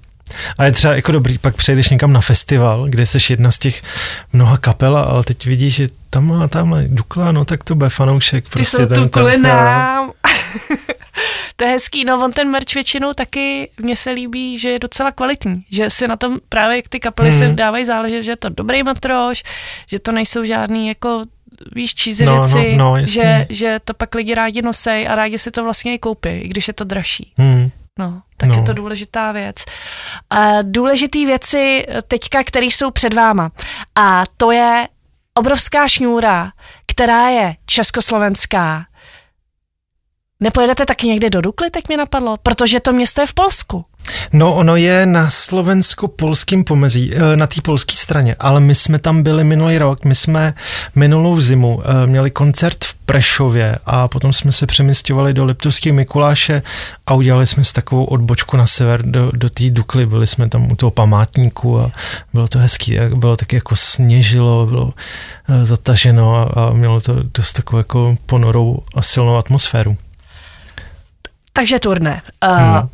A 0.58 0.64
je 0.64 0.72
třeba 0.72 0.94
jako 0.94 1.12
dobrý, 1.12 1.38
pak 1.38 1.56
přejdeš 1.56 1.90
někam 1.90 2.12
na 2.12 2.20
festival, 2.20 2.86
kde 2.88 3.06
jsi 3.06 3.18
jedna 3.32 3.50
z 3.50 3.58
těch 3.58 3.82
mnoha 4.32 4.56
kapel, 4.56 4.96
ale 4.96 5.24
teď 5.24 5.46
vidíš, 5.46 5.74
že 5.74 5.88
tam 6.10 6.26
má 6.26 6.48
tamhle 6.48 6.84
Dukla, 6.88 7.32
no 7.32 7.44
tak 7.44 7.64
to 7.64 7.74
bude 7.74 7.90
fanoušek. 7.90 8.44
Ty 8.44 8.50
prostě 8.50 8.76
jsou 8.76 8.86
ten, 8.86 9.08
ten, 9.08 9.42
nám. 9.42 10.12
to 11.56 11.64
je 11.64 11.70
hezký, 11.70 12.04
no 12.04 12.24
on 12.24 12.32
ten 12.32 12.50
merch 12.50 12.74
většinou 12.74 13.12
taky, 13.12 13.70
mně 13.80 13.96
se 13.96 14.10
líbí, 14.10 14.58
že 14.58 14.68
je 14.68 14.78
docela 14.78 15.12
kvalitní, 15.12 15.64
že 15.70 15.90
si 15.90 16.08
na 16.08 16.16
tom 16.16 16.38
právě 16.48 16.76
jak 16.76 16.88
ty 16.88 17.00
kapely 17.00 17.30
hmm. 17.30 17.38
se 17.38 17.48
dávají 17.48 17.84
záležet, 17.84 18.22
že 18.22 18.32
je 18.32 18.36
to 18.36 18.48
dobrý 18.48 18.82
matroš, 18.82 19.42
že 19.86 19.98
to 19.98 20.12
nejsou 20.12 20.44
žádný 20.44 20.88
jako 20.88 21.24
víš, 21.74 21.94
čízy 21.94 22.24
no, 22.24 22.38
věci, 22.38 22.76
no, 22.76 22.96
no, 22.96 23.06
že, 23.06 23.46
že 23.50 23.80
to 23.84 23.94
pak 23.94 24.14
lidi 24.14 24.34
rádi 24.34 24.62
nosej 24.62 25.08
a 25.08 25.14
rádi 25.14 25.38
si 25.38 25.50
to 25.50 25.64
vlastně 25.64 25.94
i 25.94 25.98
koupí, 25.98 26.28
i 26.28 26.48
když 26.48 26.68
je 26.68 26.74
to 26.74 26.84
dražší. 26.84 27.32
Hmm. 27.36 27.70
No, 27.98 28.22
tak 28.36 28.48
no. 28.48 28.54
je 28.54 28.62
to 28.62 28.72
důležitá 28.72 29.32
věc. 29.32 29.64
A 30.30 30.62
důležitý 30.62 31.26
věci 31.26 31.86
teďka, 32.08 32.44
které 32.44 32.66
jsou 32.66 32.90
před 32.90 33.14
váma. 33.14 33.50
A 33.94 34.24
to 34.36 34.50
je 34.50 34.88
obrovská 35.34 35.88
šňůra, 35.88 36.52
která 36.86 37.28
je 37.28 37.56
československá. 37.66 38.86
Nepojedete 40.40 40.86
taky 40.86 41.06
někde 41.06 41.30
do 41.30 41.40
Dukly, 41.40 41.70
teď 41.70 41.88
mi 41.88 41.96
napadlo, 41.96 42.36
protože 42.42 42.80
to 42.80 42.92
město 42.92 43.20
je 43.20 43.26
v 43.26 43.34
Polsku. 43.34 43.84
No, 44.32 44.54
ono 44.54 44.76
je 44.76 45.06
na 45.06 45.30
slovensko-polském 45.30 46.64
pomezí, 46.64 47.12
eh, 47.14 47.36
na 47.36 47.46
té 47.46 47.60
polské 47.60 47.96
straně, 47.96 48.36
ale 48.38 48.60
my 48.60 48.74
jsme 48.74 48.98
tam 48.98 49.22
byli 49.22 49.44
minulý 49.44 49.78
rok, 49.78 50.04
my 50.04 50.14
jsme 50.14 50.54
minulou 50.94 51.40
zimu 51.40 51.82
eh, 51.84 52.06
měli 52.06 52.30
koncert 52.30 52.84
v 52.84 52.94
Prešově 52.94 53.78
a 53.86 54.08
potom 54.08 54.32
jsme 54.32 54.52
se 54.52 54.66
přemysťovali 54.66 55.34
do 55.34 55.44
Liptovské 55.44 55.92
Mikuláše 55.92 56.62
a 57.06 57.14
udělali 57.14 57.46
jsme 57.46 57.64
si 57.64 57.72
takovou 57.72 58.04
odbočku 58.04 58.56
na 58.56 58.66
sever 58.66 59.02
do, 59.02 59.30
do 59.34 59.50
té 59.50 59.70
Dukly, 59.70 60.06
byli 60.06 60.26
jsme 60.26 60.48
tam 60.48 60.72
u 60.72 60.76
toho 60.76 60.90
památníku 60.90 61.80
a 61.80 61.90
bylo 62.32 62.48
to 62.48 62.58
hezký, 62.58 62.98
bylo 63.14 63.36
taky 63.36 63.56
jako 63.56 63.76
sněžilo, 63.76 64.66
bylo 64.66 64.90
eh, 65.48 65.64
zataženo 65.64 66.36
a, 66.36 66.42
a 66.62 66.72
mělo 66.72 67.00
to 67.00 67.14
dost 67.38 67.52
takovou 67.52 67.78
jako 67.78 68.16
ponorou 68.26 68.78
a 68.94 69.02
silnou 69.02 69.36
atmosféru. 69.36 69.96
Takže 71.52 71.78
turné. 71.78 72.22
Uh, 72.44 72.58
hmm. 72.58 72.88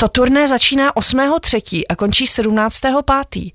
To 0.00 0.08
turné 0.08 0.48
začíná 0.48 0.92
8.3. 0.92 1.82
a 1.88 1.96
končí 1.96 2.24
17.5. 2.24 3.52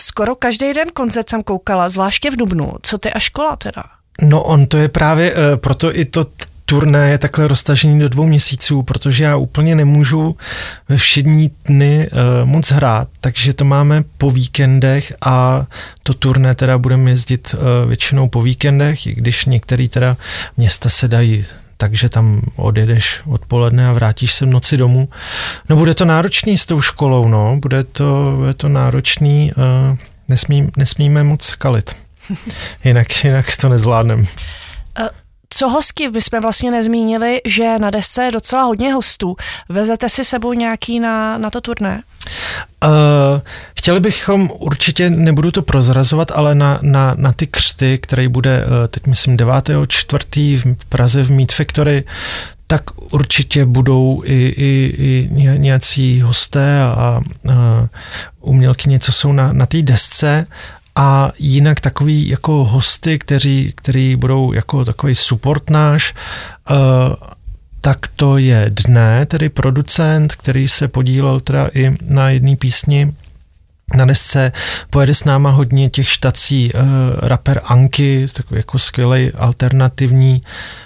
Skoro 0.00 0.34
každý 0.34 0.72
den 0.72 0.88
koncert 0.94 1.30
jsem 1.30 1.42
koukala, 1.42 1.88
zvláště 1.88 2.30
v 2.30 2.36
Dubnu. 2.36 2.72
Co 2.82 2.98
ty 2.98 3.12
a 3.12 3.18
škola 3.18 3.56
teda? 3.56 3.82
No 4.22 4.42
on 4.42 4.66
to 4.66 4.76
je 4.76 4.88
právě, 4.88 5.34
uh, 5.34 5.56
proto 5.56 5.96
i 5.96 6.04
to 6.04 6.26
turné 6.64 7.10
je 7.10 7.18
takhle 7.18 7.48
roztažený 7.48 8.00
do 8.00 8.08
dvou 8.08 8.26
měsíců, 8.26 8.82
protože 8.82 9.24
já 9.24 9.36
úplně 9.36 9.74
nemůžu 9.74 10.36
ve 10.88 10.96
všední 10.96 11.50
dny 11.64 12.08
uh, 12.12 12.48
moc 12.48 12.70
hrát, 12.70 13.08
takže 13.20 13.52
to 13.52 13.64
máme 13.64 14.04
po 14.18 14.30
víkendech 14.30 15.12
a 15.20 15.66
to 16.02 16.14
turné 16.14 16.54
teda 16.54 16.78
budeme 16.78 17.10
jezdit 17.10 17.54
uh, 17.54 17.88
většinou 17.88 18.28
po 18.28 18.42
víkendech, 18.42 19.06
i 19.06 19.14
když 19.14 19.44
některé 19.44 19.88
teda 19.88 20.16
města 20.56 20.88
se 20.88 21.08
dají 21.08 21.44
takže 21.82 22.08
tam 22.08 22.40
odjedeš 22.56 23.20
odpoledne 23.26 23.88
a 23.88 23.92
vrátíš 23.92 24.32
se 24.32 24.46
v 24.46 24.48
noci 24.48 24.76
domů. 24.76 25.08
No 25.68 25.76
bude 25.76 25.94
to 25.94 26.04
náročný 26.04 26.58
s 26.58 26.66
tou 26.66 26.80
školou, 26.80 27.28
no, 27.28 27.58
bude 27.62 27.84
to, 27.84 28.34
bude 28.36 28.54
to 28.54 28.68
náročný, 28.68 29.52
uh, 29.56 29.98
nesmí, 30.28 30.70
nesmíme 30.76 31.24
moc 31.24 31.54
kalit, 31.54 31.96
jinak, 32.84 33.24
jinak 33.24 33.46
to 33.60 33.68
nezvládnem. 33.68 34.26
Eh, 35.52 35.58
co 35.58 35.68
hosky 35.68 36.08
bychom 36.08 36.40
vlastně 36.40 36.70
nezmínili, 36.70 37.40
že 37.44 37.78
na 37.78 37.90
desce 37.90 38.24
je 38.24 38.30
docela 38.30 38.62
hodně 38.62 38.92
hostů. 38.92 39.36
Vezete 39.68 40.08
si 40.08 40.24
sebou 40.24 40.52
nějaký 40.52 41.00
na, 41.00 41.38
na 41.38 41.50
to 41.50 41.60
turné? 41.60 42.02
Uh, 42.84 42.90
chtěli 43.78 44.00
bychom, 44.00 44.50
určitě 44.58 45.10
nebudu 45.10 45.50
to 45.50 45.62
prozrazovat, 45.62 46.30
ale 46.30 46.54
na, 46.54 46.78
na, 46.82 47.14
na 47.18 47.32
ty 47.32 47.46
křty, 47.46 47.98
který 47.98 48.28
bude 48.28 48.64
uh, 48.64 48.72
teď 48.88 49.06
myslím 49.06 49.36
9. 49.36 49.70
čtvrtý 49.88 50.56
v 50.56 50.84
Praze 50.88 51.24
v 51.24 51.30
Meat 51.30 51.52
Factory, 51.52 52.04
tak 52.66 52.82
určitě 53.12 53.64
budou 53.64 54.22
i, 54.24 54.54
i, 54.56 54.94
i 54.98 55.28
nějací 55.56 56.20
hosté 56.20 56.82
a, 56.82 56.90
a 56.94 57.20
umělky 58.40 59.00
co 59.00 59.12
jsou 59.12 59.32
na, 59.32 59.52
na 59.52 59.66
té 59.66 59.82
desce 59.82 60.46
a 60.94 61.32
jinak 61.38 61.80
takový 61.80 62.28
jako 62.28 62.64
hosty, 62.64 63.18
kteří, 63.18 63.72
kteří 63.76 64.16
budou 64.16 64.52
jako 64.52 64.84
takový 64.84 65.14
support 65.14 65.70
náš, 65.70 66.14
uh, 66.70 66.76
tak 67.80 67.98
to 68.16 68.38
je 68.38 68.66
Dne, 68.70 69.26
tedy 69.26 69.48
producent, 69.48 70.34
který 70.34 70.68
se 70.68 70.88
podílel 70.88 71.40
teda 71.40 71.68
i 71.74 71.96
na 72.04 72.30
jedné 72.30 72.56
písni. 72.56 73.12
Na 73.96 74.04
desce 74.04 74.52
pojede 74.90 75.14
s 75.14 75.24
náma 75.24 75.50
hodně 75.50 75.90
těch 75.90 76.08
štací 76.08 76.72
uh, 76.72 76.80
rapper 77.22 77.60
Anky, 77.64 78.26
takový 78.32 78.58
jako 78.58 78.78
skvělý 78.78 79.32
alternativní 79.32 80.40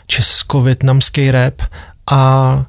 česko-větnamský 0.07 1.30
rap. 1.30 1.62
A 2.11 2.64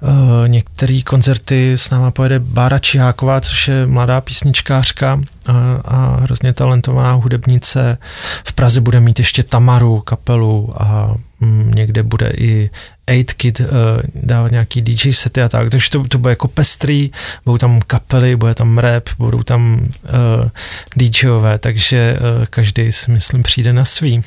uh, 0.00 0.48
některé 0.48 1.00
koncerty 1.04 1.72
s 1.72 1.90
náma 1.90 2.10
pojede 2.10 2.38
Bára 2.38 2.78
Čiháková, 2.78 3.40
což 3.40 3.68
je 3.68 3.86
mladá 3.86 4.20
písničkářka 4.20 5.20
a, 5.48 5.52
a 5.84 6.20
hrozně 6.20 6.52
talentovaná 6.52 7.12
hudebnice. 7.12 7.98
V 8.44 8.52
Praze 8.52 8.80
bude 8.80 9.00
mít 9.00 9.18
ještě 9.18 9.42
Tamaru 9.42 10.00
kapelu 10.00 10.82
a 10.82 11.14
mm, 11.40 11.72
někde 11.74 12.02
bude 12.02 12.32
i 12.36 12.70
8 13.10 13.24
Kid 13.36 13.60
uh, 13.60 13.66
dávat 14.14 14.52
nějaký 14.52 14.82
DJ 14.82 15.12
sety 15.12 15.42
a 15.42 15.48
tak, 15.48 15.70
takže 15.70 15.90
to, 15.90 16.04
to 16.04 16.18
bude 16.18 16.32
jako 16.32 16.48
pestrý, 16.48 17.10
budou 17.44 17.58
tam 17.58 17.80
kapely, 17.86 18.36
bude 18.36 18.54
tam 18.54 18.78
rap, 18.78 19.08
budou 19.18 19.42
tam 19.42 19.80
uh, 20.04 20.48
DJové, 20.96 21.58
takže 21.58 22.18
uh, 22.20 22.44
každý 22.44 22.92
si 22.92 23.10
myslím 23.10 23.42
přijde 23.42 23.72
na 23.72 23.84
svý. 23.84 24.22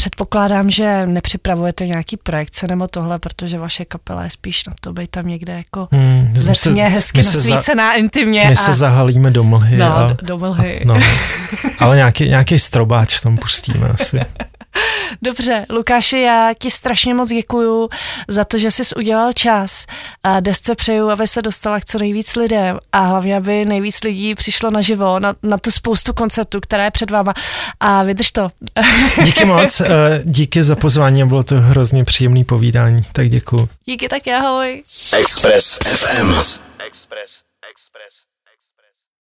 Předpokládám, 0.00 0.70
že 0.70 1.06
nepřipravujete 1.06 1.86
nějaký 1.86 2.16
projekce 2.16 2.66
nebo 2.66 2.86
tohle, 2.86 3.18
protože 3.18 3.58
vaše 3.58 3.84
kapela 3.84 4.24
je 4.24 4.30
spíš 4.30 4.66
na 4.66 4.72
to, 4.80 4.92
být 4.92 5.10
tam 5.10 5.26
někde 5.26 5.52
jako 5.52 5.88
hmm, 5.92 6.32
ve 6.32 6.82
hezky 6.88 7.18
nasvícená, 7.18 7.90
za, 7.90 7.96
intimně. 7.96 8.44
My 8.44 8.52
a... 8.52 8.54
se 8.54 8.72
zahalíme 8.72 9.30
do 9.30 9.44
mlhy. 9.44 9.76
No, 9.76 9.96
a, 9.96 10.16
do 10.22 10.38
mlhy. 10.38 10.80
A, 10.80 10.84
no, 10.84 11.00
ale 11.78 11.96
nějaký, 11.96 12.28
nějaký 12.28 12.58
strobáč 12.58 13.20
tam 13.20 13.36
pustíme 13.36 13.88
asi. 13.88 14.20
Dobře, 15.22 15.66
Lukáši, 15.70 16.20
já 16.20 16.50
ti 16.58 16.70
strašně 16.70 17.14
moc 17.14 17.28
děkuju 17.28 17.88
za 18.28 18.44
to, 18.44 18.58
že 18.58 18.70
jsi 18.70 18.82
udělal 18.96 19.32
čas 19.32 19.86
a 20.22 20.40
desce 20.40 20.74
přeju, 20.74 21.10
aby 21.10 21.26
se 21.26 21.42
dostala 21.42 21.80
k 21.80 21.84
co 21.84 21.98
nejvíc 21.98 22.36
lidem 22.36 22.78
a 22.92 23.00
hlavně, 23.00 23.36
aby 23.36 23.64
nejvíc 23.64 24.02
lidí 24.02 24.34
přišlo 24.34 24.70
naživo 24.70 25.18
na, 25.18 25.34
na 25.42 25.58
tu 25.58 25.70
spoustu 25.70 26.12
koncertů, 26.12 26.60
která 26.60 26.84
je 26.84 26.90
před 26.90 27.10
váma 27.10 27.34
a 27.80 28.02
vydrž 28.02 28.32
to. 28.32 28.48
Díky 29.24 29.44
moc, 29.44 29.80
eh, 29.80 29.86
díky 30.24 30.62
za 30.62 30.76
pozvání, 30.76 31.28
bylo 31.28 31.42
to 31.42 31.60
hrozně 31.60 32.04
příjemný 32.04 32.44
povídání, 32.44 33.02
tak 33.12 33.28
děkuju. 33.28 33.68
Díky, 33.84 34.08
tak 34.08 34.28
ahoj. 34.28 34.82
Express 35.18 35.78
FM. 35.78 36.34
Express, 36.86 37.42
Express. 37.70 38.29